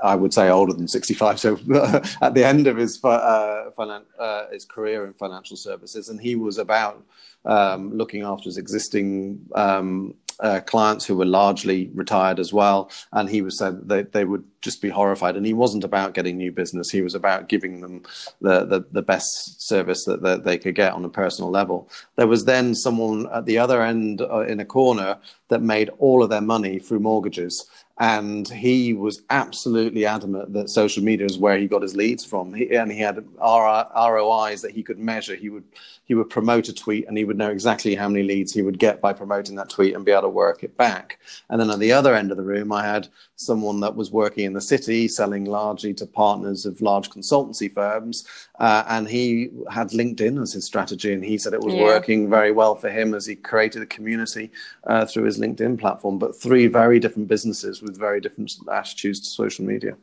I 0.02 0.14
would 0.14 0.32
say 0.32 0.48
older 0.48 0.72
than 0.72 0.88
65. 0.88 1.40
So 1.40 1.54
at 2.22 2.34
the 2.34 2.44
end 2.44 2.66
of 2.66 2.76
his 2.76 3.02
uh, 3.04 3.70
finan- 3.76 4.04
uh, 4.18 4.46
his 4.50 4.64
career 4.64 5.04
in 5.06 5.12
financial 5.12 5.56
services, 5.56 6.08
and 6.08 6.20
he 6.20 6.36
was 6.36 6.58
about 6.58 7.04
um, 7.44 7.96
looking 7.96 8.22
after 8.22 8.44
his 8.44 8.58
existing 8.58 9.40
um, 9.54 10.14
uh, 10.40 10.60
clients 10.60 11.04
who 11.04 11.16
were 11.16 11.26
largely 11.26 11.90
retired 11.94 12.38
as 12.38 12.52
well. 12.52 12.90
And 13.12 13.28
he 13.28 13.42
was 13.42 13.58
said 13.58 13.88
that 13.88 14.12
they 14.12 14.24
would 14.24 14.44
just 14.60 14.82
be 14.82 14.88
horrified. 14.88 15.36
And 15.36 15.46
he 15.46 15.52
wasn't 15.52 15.84
about 15.84 16.14
getting 16.14 16.36
new 16.36 16.52
business. 16.52 16.90
He 16.90 17.02
was 17.02 17.14
about 17.14 17.48
giving 17.48 17.80
them 17.80 18.02
the, 18.40 18.64
the, 18.64 18.84
the 18.92 19.02
best 19.02 19.62
service 19.62 20.04
that, 20.04 20.22
that 20.22 20.44
they 20.44 20.58
could 20.58 20.74
get 20.74 20.92
on 20.92 21.04
a 21.04 21.08
personal 21.08 21.50
level. 21.50 21.88
There 22.16 22.26
was 22.26 22.44
then 22.44 22.74
someone 22.74 23.28
at 23.32 23.46
the 23.46 23.58
other 23.58 23.82
end 23.82 24.20
uh, 24.20 24.40
in 24.40 24.60
a 24.60 24.64
corner 24.64 25.18
that 25.48 25.62
made 25.62 25.90
all 25.98 26.22
of 26.22 26.30
their 26.30 26.40
money 26.40 26.78
through 26.78 27.00
mortgages 27.00 27.66
and 28.00 28.48
he 28.48 28.94
was 28.94 29.22
absolutely 29.30 30.06
adamant 30.06 30.52
that 30.52 30.70
social 30.70 31.02
media 31.02 31.26
is 31.26 31.36
where 31.36 31.58
he 31.58 31.66
got 31.66 31.82
his 31.82 31.96
leads 31.96 32.24
from. 32.24 32.54
He, 32.54 32.74
and 32.74 32.92
he 32.92 33.00
had 33.00 33.24
ROIs 33.40 34.62
that 34.62 34.70
he 34.70 34.84
could 34.84 34.98
measure. 34.98 35.34
He 35.34 35.50
would 35.50 35.64
he 36.04 36.14
would 36.14 36.30
promote 36.30 36.70
a 36.70 36.72
tweet, 36.72 37.06
and 37.06 37.18
he 37.18 37.24
would 37.24 37.36
know 37.36 37.50
exactly 37.50 37.94
how 37.94 38.08
many 38.08 38.22
leads 38.22 38.54
he 38.54 38.62
would 38.62 38.78
get 38.78 39.02
by 39.02 39.12
promoting 39.12 39.56
that 39.56 39.68
tweet, 39.68 39.94
and 39.94 40.06
be 40.06 40.12
able 40.12 40.22
to 40.22 40.28
work 40.28 40.64
it 40.64 40.74
back. 40.76 41.18
And 41.50 41.60
then 41.60 41.70
at 41.70 41.80
the 41.80 41.92
other 41.92 42.14
end 42.14 42.30
of 42.30 42.38
the 42.38 42.42
room, 42.42 42.72
I 42.72 42.82
had 42.82 43.08
someone 43.36 43.80
that 43.80 43.94
was 43.94 44.10
working 44.10 44.46
in 44.46 44.54
the 44.54 44.60
city, 44.60 45.06
selling 45.06 45.44
largely 45.44 45.92
to 45.94 46.06
partners 46.06 46.64
of 46.64 46.80
large 46.80 47.10
consultancy 47.10 47.70
firms, 47.70 48.26
uh, 48.58 48.84
and 48.88 49.06
he 49.06 49.50
had 49.70 49.90
LinkedIn 49.90 50.40
as 50.40 50.54
his 50.54 50.64
strategy, 50.64 51.12
and 51.12 51.24
he 51.24 51.36
said 51.36 51.52
it 51.52 51.60
was 51.60 51.74
yeah. 51.74 51.82
working 51.82 52.30
very 52.30 52.52
well 52.52 52.74
for 52.74 52.88
him 52.88 53.12
as 53.12 53.26
he 53.26 53.36
created 53.36 53.82
a 53.82 53.86
community 53.86 54.50
uh, 54.84 55.04
through 55.04 55.24
his 55.24 55.38
LinkedIn 55.38 55.78
platform. 55.78 56.18
But 56.18 56.34
three 56.34 56.68
very 56.68 56.98
different 56.98 57.28
businesses 57.28 57.82
with 57.88 57.98
very 57.98 58.20
different 58.20 58.52
attitudes 58.70 59.20
to 59.20 59.26
social 59.26 59.64
media. 59.64 59.96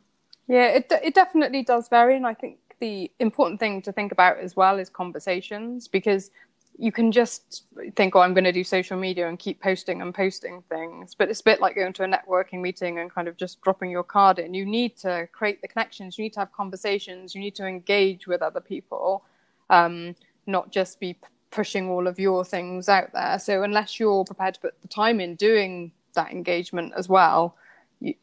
Yeah, 0.48 0.68
it 0.68 0.92
it 1.04 1.16
definitely 1.16 1.64
does 1.64 1.88
vary, 1.88 2.16
and 2.16 2.28
I 2.28 2.34
think 2.34 2.60
the 2.80 3.12
important 3.20 3.60
thing 3.60 3.82
to 3.84 3.92
think 3.92 4.12
about 4.12 4.38
as 4.38 4.56
well 4.56 4.78
is 4.78 4.90
conversations 4.90 5.88
because 5.88 6.30
you 6.78 6.92
can 6.92 7.12
just 7.12 7.64
think, 7.96 8.16
oh, 8.16 8.20
I'm 8.20 8.34
going 8.34 8.44
to 8.44 8.52
do 8.52 8.64
social 8.64 8.98
media 8.98 9.30
and 9.30 9.40
keep 9.40 9.62
posting 9.62 10.02
and 10.02 10.14
posting 10.14 10.62
things. 10.68 11.16
But 11.16 11.30
it's 11.30 11.40
a 11.40 11.44
bit 11.44 11.62
like 11.62 11.76
going 11.76 11.94
to 11.94 12.04
a 12.04 12.08
networking 12.08 12.60
meeting 12.60 13.00
and 13.00 13.10
kind 13.10 13.28
of 13.28 13.38
just 13.38 13.62
dropping 13.62 13.92
your 13.92 14.04
card 14.04 14.40
in. 14.40 14.54
You 14.54 14.66
need 14.66 14.98
to 14.98 15.28
create 15.32 15.62
the 15.62 15.68
connections, 15.68 16.18
you 16.18 16.24
need 16.24 16.34
to 16.34 16.42
have 16.42 16.52
conversations, 16.52 17.34
you 17.34 17.42
need 17.42 17.56
to 17.56 17.66
engage 17.66 18.28
with 18.28 18.42
other 18.42 18.60
people, 18.60 19.24
um, 19.70 20.16
not 20.48 20.72
just 20.72 21.00
be 21.00 21.18
pushing 21.50 21.90
all 21.90 22.08
of 22.08 22.20
your 22.20 22.44
things 22.44 22.90
out 22.90 23.14
there. 23.14 23.40
So, 23.40 23.64
unless 23.64 24.00
you're 24.00 24.26
prepared 24.26 24.56
to 24.56 24.60
put 24.60 24.82
the 24.82 24.90
time 24.90 25.22
in 25.22 25.36
doing 25.36 25.94
that 26.14 26.32
engagement 26.32 26.94
as 26.98 27.08
well, 27.08 27.56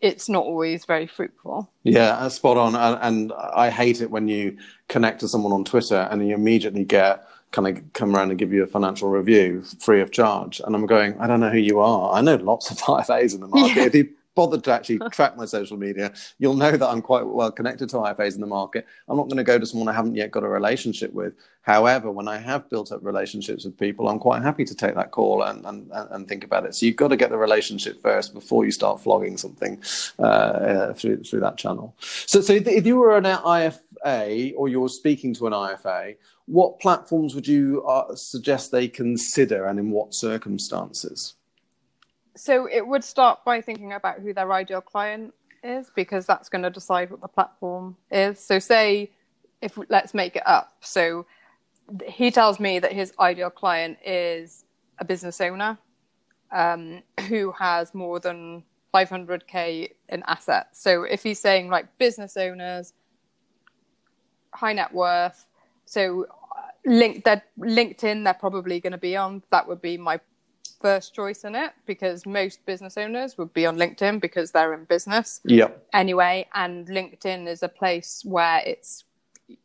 it's 0.01 0.29
not 0.29 0.45
always 0.45 0.85
very 0.85 1.07
fruitful. 1.07 1.71
Yeah, 1.83 2.27
spot 2.29 2.57
on. 2.57 2.75
And, 2.75 2.99
and, 3.03 3.33
I 3.33 3.71
hate 3.71 4.01
it 4.01 4.11
when 4.11 4.29
you 4.29 4.57
connect 4.89 5.21
to 5.21 5.29
someone 5.29 5.53
on 5.53 5.65
Twitter 5.65 6.09
and 6.11 6.27
you 6.27 6.35
immediately 6.35 6.85
get 6.85 7.27
kind 7.51 7.69
of 7.69 7.93
come 7.93 8.17
around 8.17 8.31
and 8.31 8.39
give 8.39 8.53
you 8.53 8.63
a 8.63 8.67
financial 8.67 9.11
review 9.11 9.63
free 9.79 10.01
of 10.01 10.11
charge. 10.11 10.61
And 10.65 10.75
I'm 10.75 10.87
going, 10.87 11.19
I 11.21 11.27
don't 11.27 11.41
know 11.41 11.51
who 11.51 11.59
you 11.59 11.81
are. 11.81 12.13
I 12.13 12.21
know 12.21 12.37
lots 12.37 12.71
of 12.71 12.79
IFAs 12.81 13.35
in 13.35 13.41
the 13.41 13.49
market. 13.49 13.77
Yeah. 13.77 13.87
If 13.87 13.95
you 13.95 14.09
bothered 14.35 14.65
to 14.65 14.73
actually 14.73 14.99
track 15.11 15.37
my 15.37 15.45
social 15.45 15.77
media, 15.77 16.13
you'll 16.39 16.55
know 16.55 16.73
that 16.73 16.89
I'm 16.89 17.03
quite 17.03 17.27
well 17.27 17.51
connected 17.51 17.89
to 17.91 17.97
IFAs 17.97 18.35
in 18.35 18.41
the 18.41 18.47
market. 18.47 18.87
I'm 19.09 19.17
not 19.17 19.29
going 19.29 19.37
to 19.37 19.45
go 19.45 19.59
to 19.59 19.67
someone 19.67 19.89
I 19.89 19.93
haven't 19.93 20.15
yet 20.15 20.31
got 20.31 20.45
a 20.45 20.49
relationship 20.49 21.13
with. 21.13 21.35
However, 21.63 22.11
when 22.11 22.27
I 22.27 22.39
have 22.39 22.69
built 22.69 22.91
up 22.91 23.05
relationships 23.05 23.65
with 23.65 23.79
people, 23.79 24.09
I'm 24.09 24.19
quite 24.19 24.43
happy 24.43 24.65
to 24.65 24.75
take 24.75 24.97
that 24.97 25.13
call 25.13 25.43
and, 25.43 25.65
and, 25.65 25.91
and 25.93 26.29
think 26.29 26.43
about 26.43 26.67
it. 26.67 26.75
So 26.75 26.87
you've 26.87 26.97
got 26.97 27.09
to 27.09 27.17
get 27.17 27.31
the 27.31 27.39
relationship 27.39 28.03
first 28.03 28.35
before 28.35 28.65
you 28.65 28.73
start 28.73 29.01
flogging 29.01 29.37
something 29.37 29.81
uh, 30.19 30.23
uh, 30.23 30.95
through, 30.95 31.23
through 31.23 31.41
that 31.41 31.57
channel. 31.57 31.95
So, 32.01 32.41
so 32.41 32.55
if 32.55 32.85
you 32.85 32.97
were 32.97 33.17
an 33.17 33.25
IFA 33.25 34.55
or 34.57 34.69
you're 34.69 34.89
speaking 34.89 35.35
to 35.35 35.47
an 35.47 35.53
IFA, 35.53 36.17
what 36.47 36.81
platforms 36.81 37.35
would 37.35 37.47
you 37.47 37.85
uh, 37.87 38.15
suggest 38.17 38.73
they 38.73 38.89
consider 38.89 39.67
and 39.67 39.79
in 39.79 39.91
what 39.93 40.15
circumstances? 40.15 41.35
So 42.37 42.67
it 42.67 42.87
would 42.87 43.05
start 43.05 43.45
by 43.45 43.61
thinking 43.61 43.93
about 43.93 44.21
who 44.21 44.33
their 44.33 44.53
ideal 44.53 44.81
client 44.81 45.35
is 45.63 45.91
because 45.95 46.27
that's 46.27 46.49
going 46.49 46.63
to 46.63 46.71
decide 46.71 47.11
what 47.11 47.21
the 47.21 47.29
platform 47.29 47.97
is. 48.11 48.39
So 48.39 48.59
say 48.59 49.11
if 49.61 49.79
let's 49.89 50.13
make 50.15 50.37
it 50.37 50.43
up. 50.47 50.75
So 50.81 51.27
he 52.07 52.31
tells 52.31 52.59
me 52.59 52.79
that 52.79 52.93
his 52.93 53.13
ideal 53.21 53.51
client 53.51 53.99
is 54.05 54.65
a 54.99 55.05
business 55.05 55.41
owner 55.41 55.79
um, 56.51 57.03
who 57.29 57.53
has 57.53 57.95
more 57.95 58.21
than 58.21 58.65
500k 58.95 59.91
in 60.09 60.23
assets. 60.27 60.83
So 60.83 61.05
if 61.05 61.23
he's 61.23 61.39
saying 61.39 61.69
like 61.69 61.87
business 61.99 62.37
owners, 62.37 62.93
high 64.53 64.75
net 64.75 64.93
worth, 64.93 65.47
so 65.85 66.27
uh, 66.57 66.63
link 66.85 67.25
that 67.25 67.45
LinkedIn 67.59 68.25
they're 68.25 68.35
probably 68.35 68.81
going 68.81 68.93
to 68.93 68.99
be 68.99 69.17
on. 69.17 69.43
That 69.51 69.67
would 69.67 69.81
be 69.81 69.97
my 69.97 70.21
first 70.83 71.15
choice 71.15 71.45
in 71.45 71.55
it 71.55 71.73
because 71.87 72.27
most 72.27 72.67
business 72.67 72.99
owners 72.99 73.39
would 73.39 73.55
be 73.55 73.65
on 73.65 73.77
LinkedIn 73.77 74.21
because 74.21 74.51
they're 74.51 74.75
in 74.75 74.85
business. 74.85 75.41
Yep. 75.45 75.89
Anyway, 75.93 76.47
and 76.55 76.87
LinkedIn 76.89 77.47
is 77.47 77.63
a 77.63 77.69
place 77.69 78.23
where 78.25 78.61
it's 78.67 79.05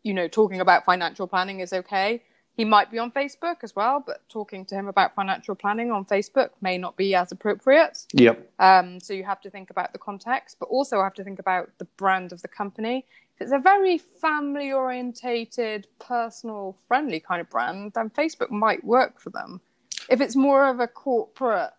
you 0.04 0.14
know 0.14 0.28
talking 0.28 0.62
about 0.62 0.86
financial 0.86 1.28
planning 1.28 1.60
is 1.60 1.74
okay. 1.74 2.22
He 2.58 2.66
might 2.66 2.90
be 2.90 2.98
on 2.98 3.12
Facebook 3.12 3.58
as 3.62 3.76
well, 3.76 4.04
but 4.06 4.28
talking 4.30 4.66
to 4.66 4.76
him 4.76 4.88
about 4.88 5.14
financial 5.14 5.54
planning 5.54 5.92
on 5.92 6.06
Facebook 6.06 6.50
may 6.60 6.80
not 6.80 6.98
be 6.98 7.14
as 7.14 7.32
appropriate. 7.32 8.06
Yep. 8.14 8.52
Um, 8.58 9.00
so 9.00 9.14
you 9.14 9.24
have 9.24 9.42
to 9.42 9.52
think 9.52 9.70
about 9.70 9.94
the 9.94 10.00
context, 10.00 10.58
but 10.60 10.66
also 10.66 11.04
have 11.04 11.14
to 11.16 11.24
think 11.24 11.38
about 11.38 11.70
the 11.78 11.86
brand 11.98 12.32
of 12.32 12.42
the 12.42 12.48
company. 12.48 13.06
If 13.36 13.42
it's 13.44 13.52
a 13.52 13.60
very 13.60 14.00
family 14.00 14.72
orientated, 14.72 15.86
personal 16.00 16.76
friendly 16.88 17.20
kind 17.20 17.42
of 17.42 17.50
brand, 17.52 17.92
then 17.94 18.10
Facebook 18.10 18.50
might 18.50 18.84
work 18.84 19.22
for 19.22 19.30
them. 19.30 19.62
If 20.10 20.22
it's 20.22 20.36
more 20.36 20.68
of 20.68 20.80
a 20.80 20.88
corporate 20.88 21.72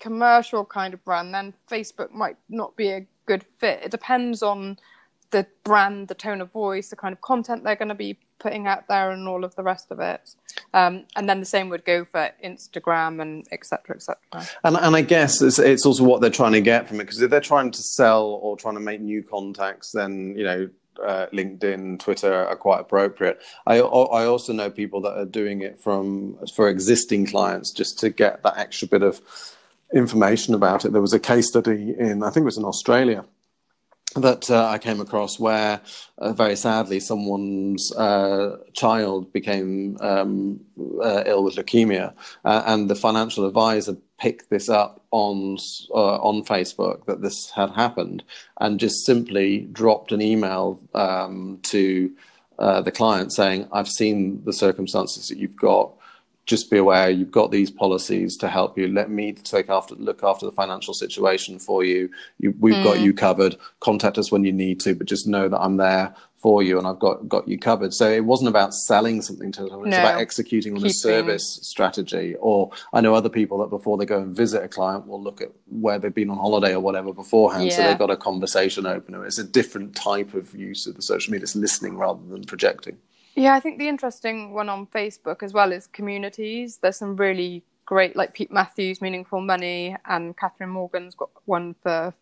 commercial 0.00 0.64
kind 0.64 0.94
of 0.94 1.04
brand, 1.04 1.34
then 1.34 1.54
Facebook 1.70 2.12
might 2.12 2.36
not 2.48 2.76
be 2.76 2.88
a 2.88 3.06
good 3.26 3.44
fit. 3.58 3.80
It 3.84 3.90
depends 3.90 4.42
on 4.42 4.78
the 5.30 5.46
brand, 5.64 6.08
the 6.08 6.14
tone 6.14 6.40
of 6.40 6.52
voice, 6.52 6.88
the 6.90 6.96
kind 6.96 7.12
of 7.12 7.20
content 7.20 7.64
they're 7.64 7.76
going 7.76 7.88
to 7.88 7.94
be 7.94 8.18
putting 8.38 8.66
out 8.66 8.88
there, 8.88 9.10
and 9.10 9.26
all 9.28 9.44
of 9.44 9.54
the 9.54 9.62
rest 9.62 9.90
of 9.90 10.00
it. 10.00 10.34
Um, 10.74 11.06
and 11.16 11.28
then 11.28 11.40
the 11.40 11.46
same 11.46 11.68
would 11.70 11.84
go 11.84 12.04
for 12.04 12.30
Instagram 12.44 13.22
and 13.22 13.46
etc. 13.52 13.96
etc. 13.96 14.16
And 14.64 14.76
and 14.76 14.96
I 14.96 15.02
guess 15.02 15.40
it's 15.40 15.58
it's 15.58 15.86
also 15.86 16.04
what 16.04 16.20
they're 16.20 16.30
trying 16.30 16.52
to 16.52 16.60
get 16.60 16.88
from 16.88 17.00
it 17.00 17.04
because 17.04 17.22
if 17.22 17.30
they're 17.30 17.40
trying 17.40 17.70
to 17.70 17.82
sell 17.82 18.24
or 18.24 18.56
trying 18.56 18.74
to 18.74 18.80
make 18.80 19.00
new 19.00 19.22
contacts, 19.22 19.92
then 19.92 20.34
you 20.36 20.44
know. 20.44 20.68
Uh, 21.02 21.26
LinkedIn, 21.32 21.98
Twitter 21.98 22.32
are 22.32 22.56
quite 22.56 22.80
appropriate. 22.80 23.40
I 23.66 23.78
I 23.78 24.26
also 24.26 24.52
know 24.52 24.70
people 24.70 25.00
that 25.02 25.16
are 25.16 25.24
doing 25.24 25.62
it 25.62 25.80
from 25.80 26.38
for 26.54 26.68
existing 26.68 27.26
clients 27.26 27.70
just 27.70 27.98
to 28.00 28.10
get 28.10 28.42
that 28.42 28.58
extra 28.58 28.88
bit 28.88 29.02
of 29.02 29.20
information 29.94 30.54
about 30.54 30.84
it. 30.84 30.92
There 30.92 31.00
was 31.00 31.12
a 31.12 31.20
case 31.20 31.48
study 31.48 31.94
in 31.98 32.22
I 32.22 32.30
think 32.30 32.44
it 32.44 32.52
was 32.52 32.58
in 32.58 32.64
Australia 32.64 33.24
that 34.16 34.50
uh, 34.50 34.68
I 34.68 34.78
came 34.78 35.00
across 35.00 35.38
where, 35.38 35.80
uh, 36.18 36.32
very 36.32 36.56
sadly, 36.56 37.00
someone's 37.00 37.92
uh, 37.92 38.58
child 38.74 39.32
became 39.32 39.96
um, 40.00 40.60
uh, 41.02 41.22
ill 41.26 41.44
with 41.44 41.56
leukemia, 41.56 42.12
uh, 42.44 42.62
and 42.66 42.90
the 42.90 42.94
financial 42.94 43.46
advisor 43.46 43.96
picked 44.22 44.50
this 44.50 44.68
up 44.68 45.02
on 45.10 45.56
uh, 45.90 46.16
on 46.18 46.44
Facebook 46.44 47.04
that 47.06 47.22
this 47.22 47.50
had 47.50 47.70
happened, 47.70 48.22
and 48.60 48.78
just 48.78 49.04
simply 49.04 49.68
dropped 49.72 50.12
an 50.12 50.22
email 50.22 50.80
um, 50.94 51.58
to 51.64 52.12
the 52.58 52.92
client 52.92 53.32
saying, 53.32 53.68
"I've 53.72 53.88
seen 53.88 54.42
the 54.44 54.52
circumstances 54.52 55.28
that 55.28 55.38
you've 55.38 55.56
got 55.56 55.92
just 56.44 56.70
be 56.70 56.76
aware 56.76 57.08
you've 57.08 57.30
got 57.30 57.50
these 57.50 57.70
policies 57.70 58.36
to 58.36 58.48
help 58.48 58.76
you. 58.76 58.88
Let 58.88 59.10
me 59.10 59.32
take 59.32 59.68
after 59.70 59.94
look 59.94 60.24
after 60.24 60.44
the 60.44 60.52
financial 60.52 60.92
situation 60.92 61.58
for 61.58 61.84
you. 61.84 62.10
you 62.38 62.54
we've 62.58 62.74
mm. 62.74 62.84
got 62.84 62.96
hmm. 62.96 63.04
you 63.04 63.14
covered. 63.14 63.56
Contact 63.80 64.18
us 64.18 64.32
when 64.32 64.44
you 64.44 64.52
need 64.52 64.80
to, 64.80 64.94
but 64.94 65.06
just 65.06 65.28
know 65.28 65.48
that 65.48 65.60
I'm 65.60 65.76
there 65.76 66.14
for 66.42 66.60
you 66.62 66.76
and 66.76 66.86
I've 66.88 66.98
got 66.98 67.28
got 67.28 67.46
you 67.46 67.56
covered. 67.56 67.94
So 67.94 68.10
it 68.10 68.24
wasn't 68.24 68.48
about 68.48 68.74
selling 68.74 69.22
something 69.22 69.52
to 69.52 69.64
them. 69.64 69.86
It's 69.86 69.90
no. 69.90 70.00
about 70.00 70.20
executing 70.20 70.76
on 70.76 70.84
a 70.84 70.90
service 70.90 71.60
strategy. 71.62 72.34
Or 72.40 72.72
I 72.92 73.00
know 73.00 73.14
other 73.14 73.28
people 73.28 73.58
that 73.58 73.70
before 73.70 73.96
they 73.96 74.04
go 74.04 74.20
and 74.20 74.36
visit 74.36 74.62
a 74.62 74.68
client 74.68 75.06
will 75.06 75.22
look 75.22 75.40
at 75.40 75.52
where 75.70 76.00
they've 76.00 76.12
been 76.12 76.30
on 76.30 76.38
holiday 76.38 76.74
or 76.74 76.80
whatever 76.80 77.12
beforehand. 77.12 77.66
Yeah. 77.66 77.76
So 77.76 77.82
they've 77.84 77.98
got 77.98 78.10
a 78.10 78.16
conversation 78.16 78.86
opener. 78.86 79.24
It's 79.24 79.38
a 79.38 79.44
different 79.44 79.94
type 79.94 80.34
of 80.34 80.52
use 80.54 80.86
of 80.88 80.96
the 80.96 81.02
social 81.02 81.30
media. 81.30 81.44
It's 81.44 81.54
listening 81.54 81.96
rather 81.96 82.20
than 82.28 82.42
projecting. 82.42 82.98
Yeah, 83.36 83.54
I 83.54 83.60
think 83.60 83.78
the 83.78 83.88
interesting 83.88 84.52
one 84.52 84.68
on 84.68 84.88
Facebook 84.88 85.42
as 85.42 85.52
well 85.52 85.72
is 85.72 85.86
communities. 85.86 86.78
There's 86.82 86.98
some 86.98 87.16
really 87.16 87.62
great, 87.86 88.16
like 88.16 88.34
Pete 88.34 88.52
Matthews, 88.52 89.00
Meaningful 89.00 89.40
Money, 89.40 89.96
and 90.06 90.36
Catherine 90.36 90.70
Morgan's 90.70 91.14
got 91.14 91.30
one 91.44 91.74
for 91.82 92.12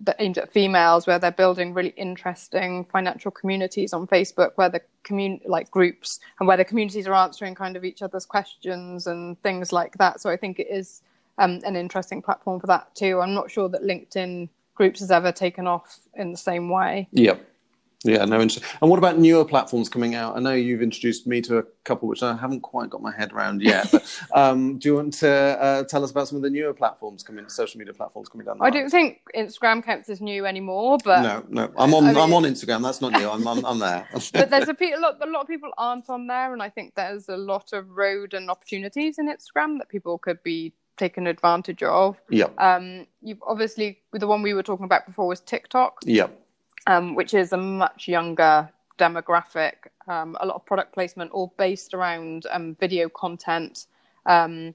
that 0.00 0.16
aimed 0.18 0.38
at 0.38 0.52
females, 0.52 1.06
where 1.06 1.18
they're 1.18 1.30
building 1.30 1.74
really 1.74 1.94
interesting 1.96 2.84
financial 2.92 3.30
communities 3.30 3.92
on 3.92 4.06
Facebook, 4.06 4.52
where 4.56 4.68
the 4.68 4.80
community, 5.02 5.44
like 5.48 5.70
groups, 5.70 6.20
and 6.38 6.46
where 6.46 6.56
the 6.56 6.64
communities 6.64 7.06
are 7.06 7.14
answering 7.14 7.54
kind 7.54 7.76
of 7.76 7.84
each 7.84 8.02
other's 8.02 8.26
questions 8.26 9.06
and 9.06 9.40
things 9.42 9.72
like 9.72 9.96
that. 9.98 10.20
So 10.20 10.30
I 10.30 10.36
think 10.36 10.58
it 10.58 10.68
is 10.70 11.02
um, 11.38 11.60
an 11.64 11.76
interesting 11.76 12.22
platform 12.22 12.60
for 12.60 12.66
that 12.68 12.94
too. 12.94 13.20
I'm 13.20 13.34
not 13.34 13.50
sure 13.50 13.68
that 13.68 13.82
LinkedIn 13.82 14.48
groups 14.74 15.00
has 15.00 15.10
ever 15.10 15.32
taken 15.32 15.66
off 15.66 15.98
in 16.14 16.30
the 16.30 16.38
same 16.38 16.68
way. 16.68 17.08
Yep. 17.12 17.46
Yeah, 18.04 18.24
no 18.24 18.40
interest. 18.40 18.66
And 18.80 18.90
what 18.90 18.98
about 18.98 19.18
newer 19.18 19.44
platforms 19.44 19.88
coming 19.88 20.14
out? 20.14 20.36
I 20.36 20.40
know 20.40 20.52
you've 20.52 20.82
introduced 20.82 21.26
me 21.26 21.40
to 21.42 21.58
a 21.58 21.62
couple 21.84 22.08
which 22.08 22.22
I 22.22 22.36
haven't 22.36 22.60
quite 22.60 22.90
got 22.90 23.00
my 23.00 23.14
head 23.14 23.32
around 23.32 23.62
yet. 23.62 23.90
But 23.92 24.20
um, 24.34 24.78
do 24.78 24.88
you 24.88 24.94
want 24.96 25.14
to 25.14 25.30
uh, 25.30 25.84
tell 25.84 26.02
us 26.02 26.10
about 26.10 26.28
some 26.28 26.36
of 26.36 26.42
the 26.42 26.50
newer 26.50 26.74
platforms 26.74 27.22
coming, 27.22 27.48
social 27.48 27.78
media 27.78 27.94
platforms 27.94 28.28
coming 28.28 28.46
down? 28.46 28.58
I 28.60 28.70
don't 28.70 28.90
think 28.90 29.20
Instagram 29.36 29.84
counts 29.84 30.08
as 30.08 30.20
new 30.20 30.46
anymore, 30.46 30.98
but 31.04 31.22
no, 31.22 31.44
no, 31.48 31.72
I'm 31.76 31.94
on. 31.94 32.04
I 32.04 32.20
am 32.20 32.34
on 32.34 32.42
Instagram. 32.42 32.82
That's 32.82 33.00
not 33.00 33.12
new. 33.12 33.28
I'm, 33.28 33.46
I'm, 33.46 33.64
I'm 33.64 33.78
there. 33.78 34.08
but 34.32 34.50
there's 34.50 34.68
a, 34.68 34.76
a 34.80 34.98
lot. 34.98 35.18
A 35.22 35.26
lot 35.26 35.42
of 35.42 35.46
people 35.46 35.70
aren't 35.78 36.10
on 36.10 36.26
there, 36.26 36.52
and 36.52 36.62
I 36.62 36.70
think 36.70 36.94
there's 36.96 37.28
a 37.28 37.36
lot 37.36 37.72
of 37.72 37.88
road 37.90 38.34
and 38.34 38.50
opportunities 38.50 39.18
in 39.18 39.28
Instagram 39.28 39.78
that 39.78 39.88
people 39.88 40.18
could 40.18 40.42
be 40.42 40.72
taken 40.96 41.26
advantage 41.26 41.82
of. 41.82 42.20
Yeah. 42.28 42.48
Um, 42.58 43.06
you've 43.22 43.42
obviously 43.46 44.00
the 44.12 44.26
one 44.26 44.42
we 44.42 44.54
were 44.54 44.62
talking 44.62 44.84
about 44.84 45.06
before 45.06 45.28
was 45.28 45.40
TikTok. 45.40 45.98
Yeah 46.04 46.26
um, 46.86 47.14
which 47.14 47.34
is 47.34 47.52
a 47.52 47.56
much 47.56 48.08
younger 48.08 48.68
demographic. 48.98 49.74
Um, 50.08 50.36
a 50.40 50.46
lot 50.46 50.56
of 50.56 50.66
product 50.66 50.92
placement, 50.94 51.30
all 51.32 51.52
based 51.56 51.94
around 51.94 52.46
um, 52.50 52.76
video 52.80 53.08
content. 53.08 53.86
Um, 54.26 54.74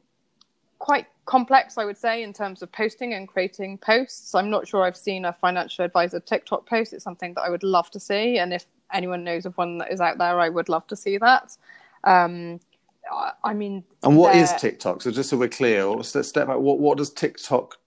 quite 0.79 1.07
complex, 1.25 1.77
I 1.77 1.85
would 1.85 1.97
say, 1.97 2.23
in 2.23 2.33
terms 2.33 2.61
of 2.61 2.71
posting 2.71 3.13
and 3.13 3.27
creating 3.27 3.77
posts. 3.79 4.35
I'm 4.35 4.49
not 4.49 4.67
sure 4.67 4.83
I've 4.83 4.97
seen 4.97 5.25
a 5.25 5.33
financial 5.33 5.85
advisor 5.85 6.19
TikTok 6.19 6.65
post. 6.67 6.93
It's 6.93 7.03
something 7.03 7.33
that 7.33 7.41
I 7.41 7.49
would 7.49 7.63
love 7.63 7.89
to 7.91 7.99
see, 7.99 8.37
and 8.37 8.53
if 8.53 8.65
anyone 8.93 9.23
knows 9.23 9.45
of 9.45 9.57
one 9.57 9.77
that 9.79 9.91
is 9.91 10.01
out 10.01 10.17
there, 10.17 10.39
I 10.39 10.49
would 10.49 10.69
love 10.69 10.87
to 10.87 10.95
see 10.95 11.17
that. 11.17 11.57
Um, 12.03 12.59
I 13.43 13.53
mean, 13.53 13.83
and 14.03 14.17
what 14.17 14.35
is 14.35 14.51
TikTok? 14.53 15.01
So 15.01 15.11
just 15.11 15.29
so 15.29 15.37
we're 15.37 15.47
clear, 15.47 15.85
let's 15.85 16.09
step 16.09 16.47
back. 16.47 16.57
What 16.57 16.79
what 16.79 16.97
does 16.97 17.09
TikTok? 17.09 17.77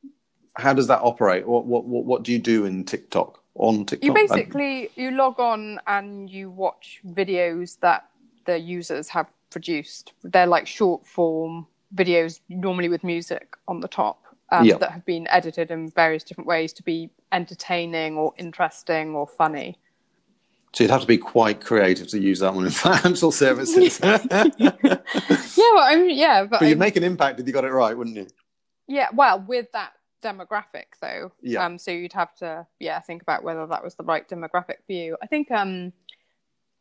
How 0.57 0.73
does 0.73 0.87
that 0.89 1.01
operate? 1.03 1.47
What 1.47 1.67
what 1.67 1.85
what, 1.85 2.05
what 2.05 2.23
do 2.23 2.33
you 2.33 2.39
do 2.39 2.65
in 2.65 2.85
TikTok? 2.85 3.40
On 3.55 3.85
TikTok? 3.85 4.05
You 4.05 4.13
basically 4.13 4.91
you 4.97 5.11
log 5.13 5.41
on 5.41 5.81
and 5.87 6.31
you 6.31 6.51
watch 6.51 7.01
videos 7.07 7.79
that 7.81 8.09
the 8.45 8.59
users 8.59 9.09
have 9.09 9.27
produced. 9.51 10.13
They're 10.23 10.47
like 10.47 10.67
short 10.67 11.07
form 11.07 11.67
videos, 11.95 12.41
normally 12.49 12.89
with 12.89 13.05
music 13.05 13.57
on 13.69 13.81
the 13.81 13.89
top, 13.89 14.23
um, 14.51 14.65
yep. 14.65 14.81
that 14.81 14.93
have 14.93 15.05
been 15.05 15.27
edited 15.29 15.71
in 15.71 15.91
various 15.91 16.23
different 16.23 16.47
ways 16.47 16.73
to 16.75 16.83
be 16.83 17.11
entertaining 17.33 18.17
or 18.17 18.33
interesting 18.39 19.15
or 19.15 19.27
funny. 19.27 19.77
So 20.73 20.85
you'd 20.85 20.91
have 20.91 21.01
to 21.01 21.07
be 21.07 21.19
quite 21.19 21.61
creative 21.61 22.07
to 22.09 22.19
use 22.21 22.39
that 22.41 22.55
one 22.55 22.65
in 22.65 22.71
financial 22.89 23.33
services. 23.33 23.99
yeah, 24.03 24.21
well, 25.59 25.79
I 25.79 25.97
mean, 25.97 26.17
yeah, 26.17 26.45
but, 26.45 26.61
but 26.61 26.69
you'd 26.69 26.79
make 26.79 26.97
an 26.97 27.03
impact 27.03 27.41
if 27.41 27.47
you 27.47 27.53
got 27.53 27.65
it 27.65 27.73
right, 27.73 27.97
wouldn't 27.97 28.17
you? 28.17 28.29
Yeah, 28.87 29.09
well, 29.13 29.41
with 29.41 29.67
that 29.73 29.93
demographic 30.21 30.87
though. 31.01 31.33
Yeah. 31.43 31.65
Um, 31.65 31.79
so 31.79 31.91
you'd 31.91 32.13
have 32.13 32.35
to 32.37 32.67
yeah 32.79 33.01
think 33.01 33.23
about 33.23 33.45
whether 33.45 33.67
that 33.67 33.83
was 33.83 33.95
the 33.95 34.05
right 34.05 34.29
demographic 34.29 34.79
for 34.87 34.93
you. 34.93 35.17
I 35.23 35.27
think 35.27 35.51
um, 35.51 35.93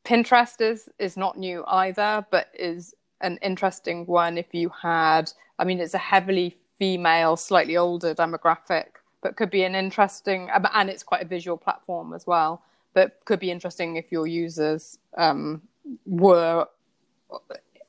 Pinterest 0.06 0.60
is 0.62 0.89
is 0.99 1.17
not 1.17 1.38
new 1.38 1.63
either, 1.67 2.25
but 2.32 2.47
is 2.54 2.93
an 3.21 3.38
interesting 3.41 4.06
one 4.06 4.38
if 4.38 4.54
you 4.54 4.69
had. 4.82 5.32
I 5.58 5.65
mean, 5.65 5.80
it's 5.80 5.93
a 5.93 5.99
heavily 5.99 6.58
female, 6.78 7.36
slightly 7.36 7.75
older 7.75 8.15
demographic, 8.15 8.86
but 9.21 9.36
could 9.36 9.49
be 9.49 9.63
an 9.63 9.75
interesting 9.75 10.49
um, 10.54 10.67
and 10.73 10.89
it's 10.89 11.04
quite 11.04 11.21
a 11.21 11.28
visual 11.28 11.58
platform 11.58 12.13
as 12.13 12.25
well. 12.25 12.63
But 12.93 13.19
could 13.25 13.39
be 13.39 13.52
interesting 13.52 13.97
if 13.97 14.12
your 14.12 14.25
users 14.25 14.97
um, 15.17 15.62
were 16.06 16.67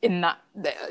in 0.03 0.21
that 0.23 0.39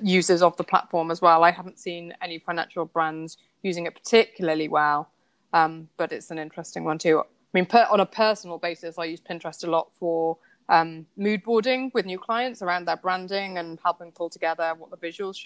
users 0.03 0.41
of 0.41 0.55
the 0.57 0.63
platform 0.63 1.11
as 1.11 1.21
well. 1.21 1.43
I 1.43 1.51
haven't 1.51 1.79
seen 1.79 2.13
any 2.21 2.39
financial 2.39 2.85
brands 2.85 3.37
using 3.63 3.85
it 3.85 3.95
particularly 3.95 4.67
well, 4.67 5.09
um, 5.53 5.89
but 5.97 6.11
it's 6.11 6.31
an 6.31 6.39
interesting 6.39 6.83
one 6.83 6.97
too. 6.97 7.19
I 7.19 7.23
mean, 7.53 7.65
per, 7.65 7.87
on 7.89 7.99
a 7.99 8.05
personal 8.05 8.59
basis, 8.59 8.99
I 8.99 9.05
use 9.05 9.19
Pinterest 9.19 9.63
a 9.63 9.69
lot 9.69 9.89
for 9.93 10.37
um, 10.69 11.07
mood 11.17 11.43
boarding 11.43 11.91
with 11.93 12.05
new 12.05 12.19
clients 12.19 12.61
around 12.61 12.85
their 12.85 12.97
branding 12.97 13.57
and 13.57 13.79
helping 13.83 14.11
pull 14.11 14.29
together 14.29 14.73
what 14.77 14.91
the 14.91 14.97
visuals 14.97 15.37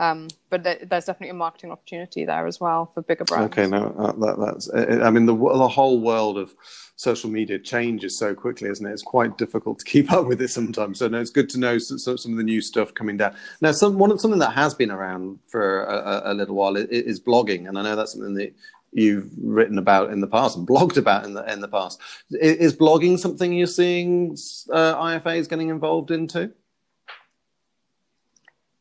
um, 0.00 0.28
but 0.50 0.64
th- 0.64 0.82
there's 0.88 1.06
definitely 1.06 1.30
a 1.30 1.34
marketing 1.34 1.72
opportunity 1.72 2.24
there 2.24 2.46
as 2.46 2.60
well 2.60 2.86
for 2.86 3.02
bigger 3.02 3.24
brands. 3.24 3.46
Okay, 3.46 3.66
no, 3.66 3.94
uh, 3.98 4.12
that, 4.12 4.36
that's. 4.38 4.70
Uh, 4.70 5.00
I 5.02 5.10
mean, 5.10 5.26
the, 5.26 5.34
the 5.34 5.68
whole 5.68 6.00
world 6.00 6.38
of 6.38 6.54
social 6.96 7.30
media 7.30 7.58
changes 7.58 8.16
so 8.16 8.34
quickly, 8.34 8.68
isn't 8.68 8.84
it? 8.84 8.92
It's 8.92 9.02
quite 9.02 9.38
difficult 9.38 9.80
to 9.80 9.84
keep 9.84 10.12
up 10.12 10.26
with 10.26 10.40
it 10.40 10.48
sometimes. 10.48 11.00
So, 11.00 11.08
no, 11.08 11.20
it's 11.20 11.30
good 11.30 11.48
to 11.50 11.58
know 11.58 11.78
some, 11.78 11.98
some 11.98 12.32
of 12.32 12.38
the 12.38 12.44
new 12.44 12.60
stuff 12.60 12.94
coming 12.94 13.16
down. 13.16 13.34
Now, 13.60 13.72
some 13.72 13.98
one 13.98 14.16
something 14.18 14.40
that 14.40 14.52
has 14.52 14.74
been 14.74 14.90
around 14.90 15.40
for 15.48 15.84
a, 15.84 16.32
a 16.32 16.34
little 16.34 16.54
while 16.54 16.76
is, 16.76 16.86
is 16.86 17.20
blogging, 17.20 17.68
and 17.68 17.78
I 17.78 17.82
know 17.82 17.96
that's 17.96 18.12
something 18.12 18.34
that 18.34 18.54
you've 18.92 19.30
written 19.42 19.78
about 19.78 20.12
in 20.12 20.20
the 20.20 20.26
past 20.26 20.56
and 20.56 20.66
blogged 20.66 20.96
about 20.96 21.24
in 21.24 21.34
the 21.34 21.52
in 21.52 21.60
the 21.60 21.68
past. 21.68 22.00
Is, 22.30 22.56
is 22.56 22.76
blogging 22.76 23.18
something 23.18 23.52
you're 23.52 23.66
seeing 23.66 24.32
uh, 24.72 24.94
IFAs 24.94 25.48
getting 25.48 25.70
involved 25.70 26.10
into? 26.10 26.52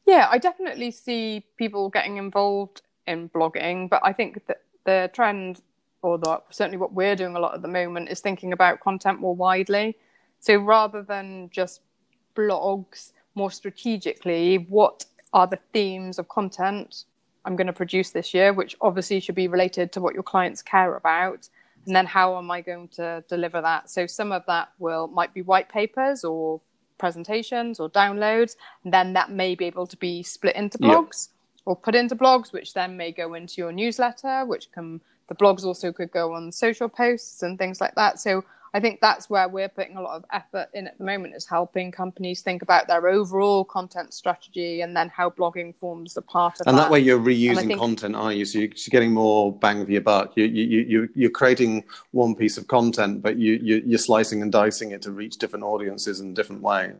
Yeah, 0.07 0.29
I 0.31 0.37
definitely 0.37 0.91
see 0.91 1.45
people 1.57 1.89
getting 1.89 2.15
involved 2.15 2.81
in 3.07 3.27
blogging, 3.29 3.89
but 3.89 4.01
I 4.03 4.13
think 4.13 4.47
that 4.47 4.61
the 4.85 5.11
trend, 5.13 5.61
or 6.01 6.17
the, 6.17 6.41
certainly 6.49 6.77
what 6.77 6.93
we're 6.93 7.15
doing 7.15 7.35
a 7.35 7.39
lot 7.39 7.53
at 7.53 7.61
the 7.61 7.67
moment, 7.67 8.07
is 8.09 8.21
thinking 8.21 8.53
about 8.53 8.79
content 8.79 9.19
more 9.19 9.35
widely. 9.35 9.97
So 10.39 10.55
rather 10.55 11.01
than 11.03 11.49
just 11.51 11.81
blogs, 12.35 13.11
more 13.35 13.51
strategically, 13.51 14.65
what 14.69 15.03
are 15.33 15.45
the 15.45 15.59
themes 15.73 16.19
of 16.19 16.29
content 16.29 17.03
I'm 17.43 17.57
going 17.57 17.67
to 17.67 17.73
produce 17.73 18.11
this 18.11 18.33
year, 18.33 18.53
which 18.53 18.77
obviously 18.79 19.19
should 19.19 19.35
be 19.35 19.49
related 19.49 19.91
to 19.93 20.01
what 20.01 20.13
your 20.13 20.23
clients 20.23 20.61
care 20.61 20.95
about, 20.95 21.49
and 21.85 21.93
then 21.93 22.05
how 22.05 22.37
am 22.37 22.49
I 22.49 22.61
going 22.61 22.87
to 22.89 23.25
deliver 23.27 23.61
that? 23.61 23.89
So 23.89 24.07
some 24.07 24.31
of 24.31 24.45
that 24.47 24.69
will 24.79 25.07
might 25.07 25.33
be 25.33 25.41
white 25.41 25.67
papers 25.67 26.23
or 26.23 26.61
presentations 26.97 27.79
or 27.79 27.89
downloads, 27.89 28.55
then 28.85 29.13
that 29.13 29.31
may 29.31 29.55
be 29.55 29.65
able 29.65 29.87
to 29.87 29.97
be 29.97 30.23
split 30.23 30.55
into 30.55 30.77
blogs 30.77 31.29
yep. 31.29 31.65
or 31.65 31.75
put 31.75 31.95
into 31.95 32.15
blogs, 32.15 32.51
which 32.51 32.73
then 32.73 32.97
may 32.97 33.11
go 33.11 33.33
into 33.33 33.61
your 33.61 33.71
newsletter, 33.71 34.45
which 34.45 34.71
can 34.71 35.01
the 35.27 35.35
blogs 35.35 35.63
also 35.63 35.91
could 35.91 36.11
go 36.11 36.33
on 36.33 36.51
social 36.51 36.89
posts 36.89 37.43
and 37.43 37.57
things 37.57 37.81
like 37.81 37.95
that. 37.95 38.19
So 38.19 38.43
I 38.73 38.79
think 38.79 38.99
that's 39.01 39.29
where 39.29 39.47
we're 39.47 39.69
putting 39.69 39.97
a 39.97 40.01
lot 40.01 40.15
of 40.17 40.25
effort 40.31 40.67
in 40.73 40.87
at 40.87 40.97
the 40.97 41.03
moment 41.03 41.35
is 41.35 41.45
helping 41.45 41.91
companies 41.91 42.41
think 42.41 42.61
about 42.61 42.87
their 42.87 43.07
overall 43.07 43.63
content 43.63 44.13
strategy 44.13 44.81
and 44.81 44.95
then 44.95 45.09
how 45.09 45.29
blogging 45.29 45.75
forms 45.75 46.17
a 46.17 46.21
part 46.21 46.59
of 46.59 46.67
and 46.67 46.77
that. 46.77 46.81
And 46.81 46.85
that 46.85 46.91
way 46.91 46.99
you're 46.99 47.19
reusing 47.19 47.67
think- 47.67 47.79
content, 47.79 48.15
are 48.15 48.33
you? 48.33 48.45
So 48.45 48.59
you're 48.59 48.69
getting 48.89 49.13
more 49.13 49.57
bang 49.57 49.85
for 49.85 49.91
your 49.91 50.01
buck. 50.01 50.33
You, 50.35 50.45
you, 50.45 50.81
you, 50.81 51.09
you're 51.15 51.29
creating 51.29 51.85
one 52.11 52.35
piece 52.35 52.57
of 52.57 52.67
content, 52.67 53.21
but 53.21 53.37
you, 53.37 53.53
you, 53.53 53.81
you're 53.85 53.97
slicing 53.97 54.41
and 54.41 54.51
dicing 54.51 54.91
it 54.91 55.01
to 55.03 55.11
reach 55.11 55.37
different 55.37 55.63
audiences 55.63 56.19
in 56.19 56.31
a 56.31 56.33
different 56.33 56.61
ways. 56.61 56.95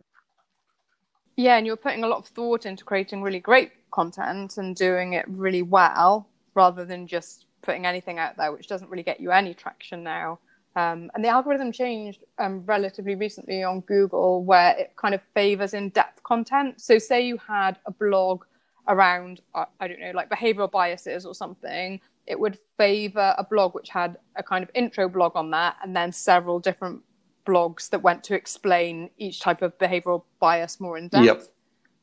Yeah, 1.36 1.56
and 1.56 1.66
you're 1.66 1.76
putting 1.76 2.02
a 2.02 2.08
lot 2.08 2.18
of 2.18 2.26
thought 2.26 2.66
into 2.66 2.82
creating 2.84 3.22
really 3.22 3.38
great 3.38 3.70
content 3.90 4.58
and 4.58 4.74
doing 4.74 5.12
it 5.12 5.24
really 5.28 5.62
well 5.62 6.28
rather 6.54 6.84
than 6.84 7.06
just 7.06 7.46
putting 7.62 7.86
anything 7.86 8.18
out 8.18 8.36
there, 8.36 8.50
which 8.50 8.66
doesn't 8.66 8.90
really 8.90 9.04
get 9.04 9.20
you 9.20 9.30
any 9.30 9.54
traction 9.54 10.02
now. 10.02 10.40
Um, 10.78 11.10
and 11.14 11.24
the 11.24 11.28
algorithm 11.28 11.72
changed 11.72 12.22
um, 12.38 12.62
relatively 12.64 13.16
recently 13.16 13.64
on 13.64 13.80
Google, 13.80 14.44
where 14.44 14.76
it 14.78 14.92
kind 14.94 15.12
of 15.12 15.20
favors 15.34 15.74
in-depth 15.74 16.22
content. 16.22 16.80
So, 16.80 16.98
say 16.98 17.26
you 17.26 17.36
had 17.36 17.78
a 17.86 17.90
blog 17.90 18.44
around, 18.86 19.40
uh, 19.56 19.64
I 19.80 19.88
don't 19.88 19.98
know, 19.98 20.12
like 20.14 20.30
behavioral 20.30 20.70
biases 20.70 21.26
or 21.26 21.34
something, 21.34 22.00
it 22.28 22.38
would 22.38 22.58
favor 22.76 23.34
a 23.36 23.42
blog 23.42 23.74
which 23.74 23.88
had 23.88 24.18
a 24.36 24.42
kind 24.42 24.62
of 24.62 24.70
intro 24.72 25.08
blog 25.08 25.34
on 25.34 25.50
that, 25.50 25.74
and 25.82 25.96
then 25.96 26.12
several 26.12 26.60
different 26.60 27.02
blogs 27.44 27.90
that 27.90 28.00
went 28.00 28.22
to 28.24 28.34
explain 28.34 29.10
each 29.18 29.40
type 29.40 29.62
of 29.62 29.76
behavioral 29.78 30.22
bias 30.38 30.78
more 30.78 30.96
in 30.96 31.08
depth. 31.08 31.24
Yep. 31.24 31.42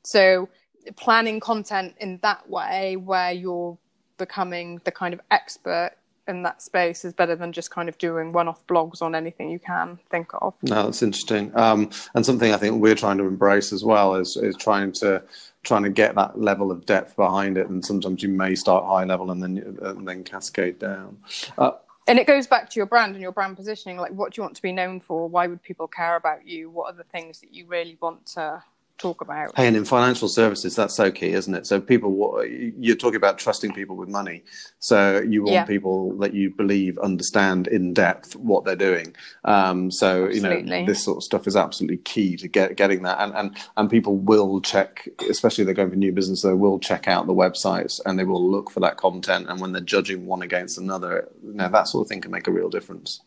So, 0.04 0.50
planning 0.98 1.40
content 1.40 1.96
in 2.02 2.20
that 2.24 2.50
way, 2.50 2.98
where 2.98 3.32
you're 3.32 3.78
becoming 4.18 4.82
the 4.84 4.92
kind 4.92 5.14
of 5.14 5.22
expert 5.32 5.92
in 6.28 6.44
that 6.44 6.62
space 6.62 7.06
is 7.06 7.14
better 7.14 7.36
than 7.36 7.52
just 7.52 7.72
kind 7.72 7.90
of 7.90 7.98
doing 7.98 8.32
one-off 8.32 8.66
blogs 8.68 9.02
on 9.02 9.16
anything 9.16 9.50
you 9.50 9.60
can 9.60 10.00
think 10.10 10.30
of. 10.42 10.54
No, 10.64 10.84
that's 10.84 11.04
interesting, 11.04 11.52
um, 11.56 11.90
and 12.14 12.26
something 12.26 12.54
I 12.54 12.58
think 12.58 12.82
we're 12.82 12.96
trying 12.96 13.18
to 13.18 13.26
embrace 13.26 13.72
as 13.74 13.84
well 13.84 14.16
is 14.16 14.38
is 14.38 14.56
trying 14.56 14.92
to 14.94 15.24
trying 15.64 15.84
to 15.84 15.90
get 15.90 16.16
that 16.16 16.40
level 16.40 16.72
of 16.72 16.86
depth 16.86 17.16
behind 17.16 17.58
it. 17.58 17.68
And 17.68 17.84
sometimes 17.84 18.24
you 18.24 18.30
may 18.30 18.56
start 18.56 18.86
high 18.86 19.04
level 19.04 19.32
and 19.32 19.42
then 19.42 19.78
and 19.82 20.08
then 20.08 20.24
cascade 20.24 20.80
down. 20.80 21.18
Uh, 21.58 21.72
and 22.08 22.20
it 22.20 22.28
goes 22.28 22.46
back 22.46 22.70
to 22.70 22.80
your 22.80 22.86
brand 22.86 23.14
and 23.14 23.22
your 23.22 23.32
brand 23.32 23.58
positioning. 23.58 23.98
Like, 23.98 24.12
what 24.12 24.32
do 24.32 24.40
you 24.40 24.44
want 24.44 24.56
to 24.56 24.62
be 24.62 24.72
known 24.72 25.00
for? 25.00 25.28
Why 25.28 25.48
would 25.48 25.64
people 25.64 25.88
care 25.88 26.16
about 26.16 26.48
you? 26.48 26.70
What 26.70 26.94
are 26.94 26.96
the 26.96 27.04
things 27.04 27.40
that 27.42 27.54
you 27.54 27.66
really 27.66 27.98
want 28.00 28.28
to 28.28 28.64
talk 28.98 29.22
about. 29.22 29.56
Hey, 29.56 29.68
and 29.68 29.76
in 29.76 29.86
financial 29.86 30.28
services, 30.28 30.76
that's 30.76 30.96
so 30.96 31.12
key, 31.12 31.34
isn't 31.34 31.54
it? 31.54 31.68
So 31.68 31.82
people, 31.82 32.44
you're 32.46 32.96
talking 32.96 33.18
about 33.18 33.38
trusting 33.38 33.74
people 33.74 33.96
with 33.96 34.10
money. 34.10 34.44
So 34.80 35.20
you 35.20 35.44
want 35.44 35.54
yeah. 35.54 35.66
people 35.66 36.18
that 36.20 36.34
you 36.34 36.52
believe 36.52 36.98
understand 37.00 37.68
in 37.68 37.94
depth 37.94 38.36
what 38.36 38.66
they're 38.66 38.76
doing. 38.76 39.16
Um, 39.44 39.92
so 39.92 40.26
absolutely. 40.26 40.58
you 40.60 40.64
know 40.64 40.86
this 40.86 41.04
sort 41.04 41.18
of 41.18 41.24
stuff 41.24 41.48
is 41.48 41.56
absolutely 41.56 41.98
key 41.98 42.38
to 42.38 42.48
get 42.48 42.76
getting 42.78 43.04
that, 43.04 43.20
and 43.20 43.34
and 43.36 43.58
and 43.78 43.90
people 43.90 44.18
will 44.18 44.62
check, 44.62 45.08
especially 45.30 45.64
if 45.64 45.66
they're 45.66 45.76
going 45.76 45.90
for 45.90 45.96
new 45.96 46.12
business, 46.12 46.42
they 46.42 46.54
will 46.54 46.80
check 46.80 47.08
out 47.08 47.28
the 47.28 47.34
websites 47.34 48.00
and 48.06 48.18
they 48.18 48.24
will 48.24 48.50
look 48.50 48.72
for 48.72 48.80
that 48.80 48.98
content. 48.98 49.48
And 49.50 49.60
when 49.60 49.72
they're 49.72 49.82
judging 49.82 50.26
one 50.26 50.42
against 50.42 50.78
another, 50.78 51.30
you 51.44 51.54
know 51.54 51.70
that 51.70 51.88
sort 51.88 52.06
of 52.06 52.10
thing 52.10 52.22
can 52.22 52.32
make 52.32 52.48
a 52.48 52.52
real 52.52 52.70
difference. 52.70 53.22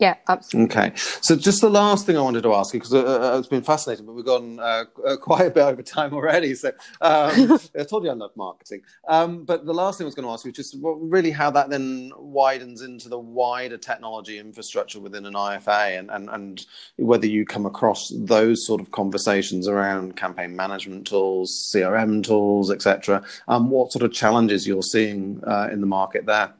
Yeah, 0.00 0.14
absolutely. 0.28 0.76
Okay. 0.76 0.92
So, 0.96 1.36
just 1.36 1.60
the 1.60 1.70
last 1.70 2.06
thing 2.06 2.16
I 2.16 2.20
wanted 2.20 2.42
to 2.42 2.54
ask 2.54 2.74
you, 2.74 2.80
because 2.80 2.94
uh, 2.94 3.34
uh, 3.34 3.38
it's 3.38 3.48
been 3.48 3.62
fascinating, 3.62 4.06
but 4.06 4.12
we've 4.12 4.24
gone 4.24 4.58
uh, 4.58 4.84
uh 5.06 5.16
quite 5.16 5.46
a 5.46 5.50
bit 5.50 5.62
over 5.62 5.82
time 5.82 6.12
already. 6.12 6.54
So, 6.54 6.68
um, 7.00 7.58
I 7.78 7.84
told 7.84 8.04
you 8.04 8.10
I 8.10 8.14
love 8.14 8.32
marketing. 8.36 8.82
Um, 9.08 9.44
but 9.44 9.64
the 9.64 9.74
last 9.74 9.98
thing 9.98 10.04
I 10.04 10.08
was 10.08 10.14
going 10.14 10.26
to 10.26 10.32
ask 10.32 10.44
you 10.44 10.50
is 10.50 10.56
just 10.56 10.76
really 10.82 11.30
how 11.30 11.50
that 11.50 11.70
then 11.70 12.12
widens 12.16 12.82
into 12.82 13.08
the 13.08 13.18
wider 13.18 13.78
technology 13.78 14.38
infrastructure 14.38 15.00
within 15.00 15.26
an 15.26 15.34
IFA 15.34 15.98
and, 15.98 16.10
and, 16.10 16.28
and 16.30 16.66
whether 16.96 17.26
you 17.26 17.44
come 17.44 17.66
across 17.66 18.12
those 18.14 18.66
sort 18.66 18.80
of 18.80 18.90
conversations 18.90 19.68
around 19.68 20.16
campaign 20.16 20.54
management 20.54 21.06
tools, 21.06 21.70
CRM 21.72 22.22
tools, 22.22 22.70
etc. 22.70 23.22
Um, 23.48 23.70
what 23.70 23.92
sort 23.92 24.02
of 24.02 24.12
challenges 24.12 24.66
you're 24.66 24.82
seeing 24.82 25.42
uh, 25.46 25.68
in 25.72 25.80
the 25.80 25.86
market 25.86 26.26
there? 26.26 26.52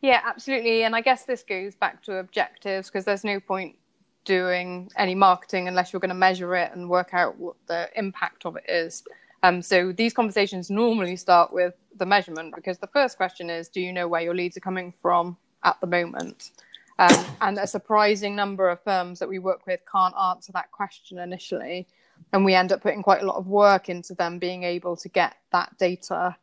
Yeah, 0.00 0.20
absolutely. 0.24 0.84
And 0.84 0.94
I 0.94 1.00
guess 1.00 1.24
this 1.24 1.42
goes 1.42 1.74
back 1.74 2.02
to 2.04 2.16
objectives 2.16 2.88
because 2.88 3.04
there's 3.04 3.24
no 3.24 3.40
point 3.40 3.76
doing 4.24 4.90
any 4.96 5.14
marketing 5.14 5.68
unless 5.68 5.92
you're 5.92 6.00
going 6.00 6.10
to 6.10 6.14
measure 6.14 6.54
it 6.54 6.70
and 6.72 6.88
work 6.88 7.14
out 7.14 7.38
what 7.38 7.56
the 7.66 7.88
impact 7.96 8.46
of 8.46 8.56
it 8.56 8.64
is. 8.68 9.02
Um, 9.42 9.62
so 9.62 9.92
these 9.92 10.12
conversations 10.12 10.70
normally 10.70 11.16
start 11.16 11.52
with 11.52 11.74
the 11.96 12.06
measurement 12.06 12.54
because 12.54 12.78
the 12.78 12.88
first 12.88 13.16
question 13.16 13.50
is 13.50 13.68
Do 13.68 13.80
you 13.80 13.92
know 13.92 14.08
where 14.08 14.20
your 14.20 14.34
leads 14.34 14.56
are 14.56 14.60
coming 14.60 14.92
from 15.00 15.36
at 15.64 15.80
the 15.80 15.86
moment? 15.86 16.50
Um, 16.98 17.24
and 17.40 17.58
a 17.58 17.66
surprising 17.66 18.34
number 18.34 18.68
of 18.68 18.82
firms 18.82 19.20
that 19.20 19.28
we 19.28 19.38
work 19.38 19.66
with 19.66 19.80
can't 19.90 20.14
answer 20.16 20.52
that 20.52 20.72
question 20.72 21.18
initially. 21.18 21.86
And 22.32 22.44
we 22.44 22.54
end 22.54 22.72
up 22.72 22.82
putting 22.82 23.02
quite 23.02 23.22
a 23.22 23.26
lot 23.26 23.36
of 23.36 23.46
work 23.46 23.88
into 23.88 24.14
them 24.14 24.40
being 24.40 24.64
able 24.64 24.96
to 24.96 25.08
get 25.08 25.36
that 25.52 25.78
data 25.78 26.36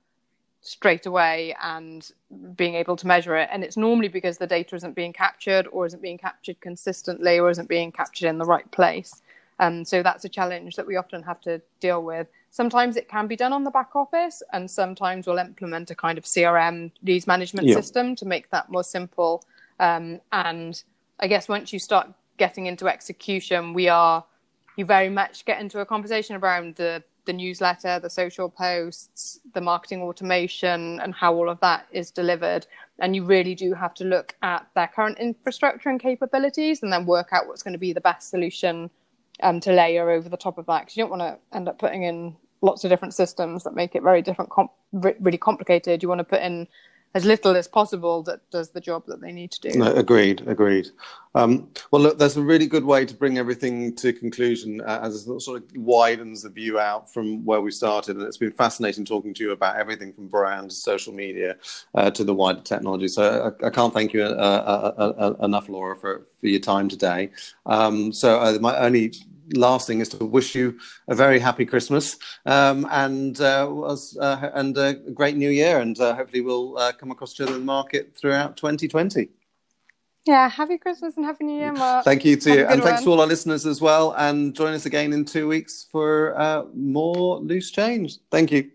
straight 0.65 1.06
away 1.06 1.56
and 1.62 2.12
being 2.56 2.75
able 2.75 2.95
to 2.95 3.06
measure 3.06 3.36
it. 3.38 3.49
And 3.51 3.63
it's 3.63 3.78
normally 3.78 4.08
because 4.08 4.38
the 4.38 4.47
data 4.47 4.75
isn't 4.75 4.95
being 4.95 5.13
captured 5.13 5.67
or 5.71 5.86
isn't 5.86 6.01
being 6.01 6.17
captured 6.17 6.60
consistently 6.60 7.39
or 7.39 7.49
isn't 7.49 7.69
being 7.69 7.91
captured 7.91 8.28
in 8.28 8.39
the 8.39 8.45
right 8.45 8.69
place. 8.71 9.21
Um, 9.60 9.86
so 9.86 10.01
that's 10.01 10.25
a 10.25 10.30
challenge 10.30 10.75
that 10.75 10.88
we 10.88 10.95
often 10.95 11.21
have 11.23 11.39
to 11.41 11.62
deal 11.80 12.04
with. 12.04 12.28
Sometimes 12.49 12.97
it 12.97 13.08
can 13.08 13.28
be 13.28 13.36
done 13.36 13.54
on 13.54 13.63
the 13.63 13.71
back 13.71 13.95
office, 13.95 14.41
and 14.51 14.69
sometimes 14.69 15.28
we'll 15.28 15.38
implement 15.38 15.91
a 15.91 15.95
kind 15.95 16.17
of 16.17 16.23
CRM 16.23 16.91
leads 17.04 17.28
management 17.28 17.67
yeah. 17.67 17.75
system 17.75 18.15
to 18.15 18.25
make 18.25 18.49
that 18.49 18.69
more 18.69 18.84
simple. 18.84 19.43
Um, 19.80 20.19
and 20.32 20.82
I 21.19 21.28
guess 21.28 21.47
once 21.47 21.71
you 21.71 21.80
start 21.80 22.10
getting 22.38 22.65
into 22.65 22.88
execution, 22.88 23.73
we 23.73 23.88
are 23.88 24.25
you 24.78 24.86
very 24.86 25.10
much 25.10 25.45
get 25.45 25.62
into 25.62 25.80
a 25.80 25.86
conversation 25.86 26.36
around 26.36 26.75
the 26.75 27.04
the 27.26 27.34
newsletter, 27.34 28.00
the 28.00 28.10
social 28.10 28.50
posts, 28.50 29.40
the 29.54 29.62
marketing 29.62 30.02
automation, 30.02 31.00
and 31.02 31.14
how 31.14 31.34
all 31.34 31.50
of 31.50 31.60
that 31.62 31.88
is 31.92 32.12
delivered. 32.12 32.68
And 33.00 33.16
you 33.16 33.26
really 33.26 33.56
do 33.56 33.74
have 33.74 33.94
to 33.96 34.04
look 34.04 34.36
at 34.42 34.68
their 34.76 34.88
current 34.88 35.20
infrastructure 35.20 35.90
and 35.90 36.00
capabilities 36.00 36.82
and 36.82 36.92
then 36.92 37.06
work 37.06 37.30
out 37.32 37.48
what's 37.48 37.64
going 37.64 37.74
to 37.74 37.80
be 37.80 37.94
the 37.94 38.02
best 38.02 38.30
solution 38.30 38.90
um, 39.42 39.60
to 39.62 39.74
layer 39.74 40.10
over 40.10 40.30
the 40.30 40.38
top 40.38 40.58
of 40.58 40.66
that. 40.68 40.82
Because 40.82 40.98
you 40.98 41.04
don't 41.04 41.10
want 41.10 41.22
to 41.22 41.58
end 41.58 41.68
up 41.68 41.78
putting 41.80 42.04
in 42.04 42.36
lots 42.62 42.84
of 42.84 42.90
different 42.90 43.14
systems 43.14 43.64
that 43.64 43.76
make 43.76 43.96
it 43.96 44.04
very 44.04 44.22
different, 44.22 44.50
com- 44.50 44.70
really 44.94 45.38
complicated. 45.38 46.02
You 46.02 46.10
want 46.10 46.20
to 46.20 46.24
put 46.24 46.42
in 46.42 46.68
as 47.15 47.23
little 47.23 47.56
as 47.56 47.65
possible 47.65 48.21
that 48.23 48.41
does 48.51 48.71
the 48.71 48.82
job 48.82 49.06
that 49.08 49.21
they 49.21 49.32
need 49.32 49.49
to 49.49 49.62
do. 49.62 49.80
No, 49.80 49.93
agreed, 49.93 50.45
agreed. 50.47 50.89
Um, 51.34 51.69
well, 51.89 52.01
look, 52.01 52.19
there's 52.19 52.36
a 52.36 52.41
really 52.41 52.67
good 52.67 52.84
way 52.84 53.06
to 53.06 53.13
bring 53.13 53.38
everything 53.38 53.95
to 53.95 54.12
conclusion 54.12 54.82
uh, 54.82 54.99
as 55.01 55.25
it 55.25 55.39
sort 55.39 55.63
of 55.63 55.78
widens 55.78 56.43
the 56.43 56.49
view 56.49 56.78
out 56.78 57.12
from 57.12 57.43
where 57.45 57.62
we 57.62 57.71
started. 57.71 58.17
And 58.17 58.25
it's 58.28 58.38
been 58.38 58.51
fascinating 58.51 59.06
talking 59.06 59.34
to 59.34 59.43
you 59.43 59.51
about 59.51 59.78
everything 59.78 60.12
from 60.12 60.28
brand, 60.28 60.71
social 60.73 61.13
media, 61.13 61.56
uh, 61.93 62.12
to 62.12 62.25
the 62.25 62.34
wider 62.34 62.62
technology. 62.62 63.08
So 63.08 63.54
I, 63.62 63.67
I 63.67 63.69
can't 63.69 63.93
thank 63.93 64.12
you 64.12 64.21
uh, 64.21 64.28
uh, 64.28 64.93
uh, 64.97 65.36
uh 65.41 65.45
enough, 65.45 65.69
Laura, 65.69 65.95
for, 65.95 66.25
for 66.41 66.47
your 66.47 66.60
time 66.60 66.89
today. 66.89 67.32
Um, 67.65 68.12
so 68.12 68.60
my 68.60 68.78
only 68.78 69.13
last 69.54 69.88
thing 69.88 70.00
is 70.00 70.10
to 70.10 70.26
wish 70.26 70.56
you 70.56 70.80
a 71.08 71.16
very 71.16 71.40
happy 71.40 71.66
Christmas 71.66 72.18
um, 72.46 72.88
and 72.92 73.40
uh, 73.42 73.68
was, 73.70 74.18
uh, 74.18 74.52
and 74.54 74.78
a 74.78 74.94
great 74.94 75.36
New 75.36 75.50
Year, 75.50 75.80
and 75.80 76.00
uh, 76.00 76.16
hopefully 76.16 76.42
we'll 76.42 76.78
uh, 76.78 76.92
come 76.94 77.12
across 77.12 77.34
each 77.34 77.42
other 77.42 77.54
in 77.54 77.60
the 77.60 77.66
market 77.66 78.16
throughout 78.18 78.58
2020. 78.58 79.30
Yeah, 80.26 80.50
happy 80.50 80.80
Christmas 80.80 81.18
and 81.18 81.26
happy 81.26 81.44
New 81.44 81.60
Year, 81.60 81.72
Mark. 81.72 82.04
Thank 82.04 82.26
you 82.26 82.36
to 82.38 82.52
you, 82.52 82.66
and 82.66 82.82
thanks 82.82 83.04
to 83.04 83.12
all 83.12 83.22
our 83.22 83.28
listeners 83.28 83.66
as 83.68 83.80
well. 83.80 84.16
And 84.18 84.56
join 84.56 84.74
us 84.74 84.88
again 84.88 85.14
in 85.14 85.24
two 85.24 85.48
weeks 85.48 85.86
for 85.92 86.38
uh, 86.40 86.64
more 86.74 87.38
loose 87.40 87.70
change. 87.70 88.18
Thank 88.32 88.52
you. 88.52 88.72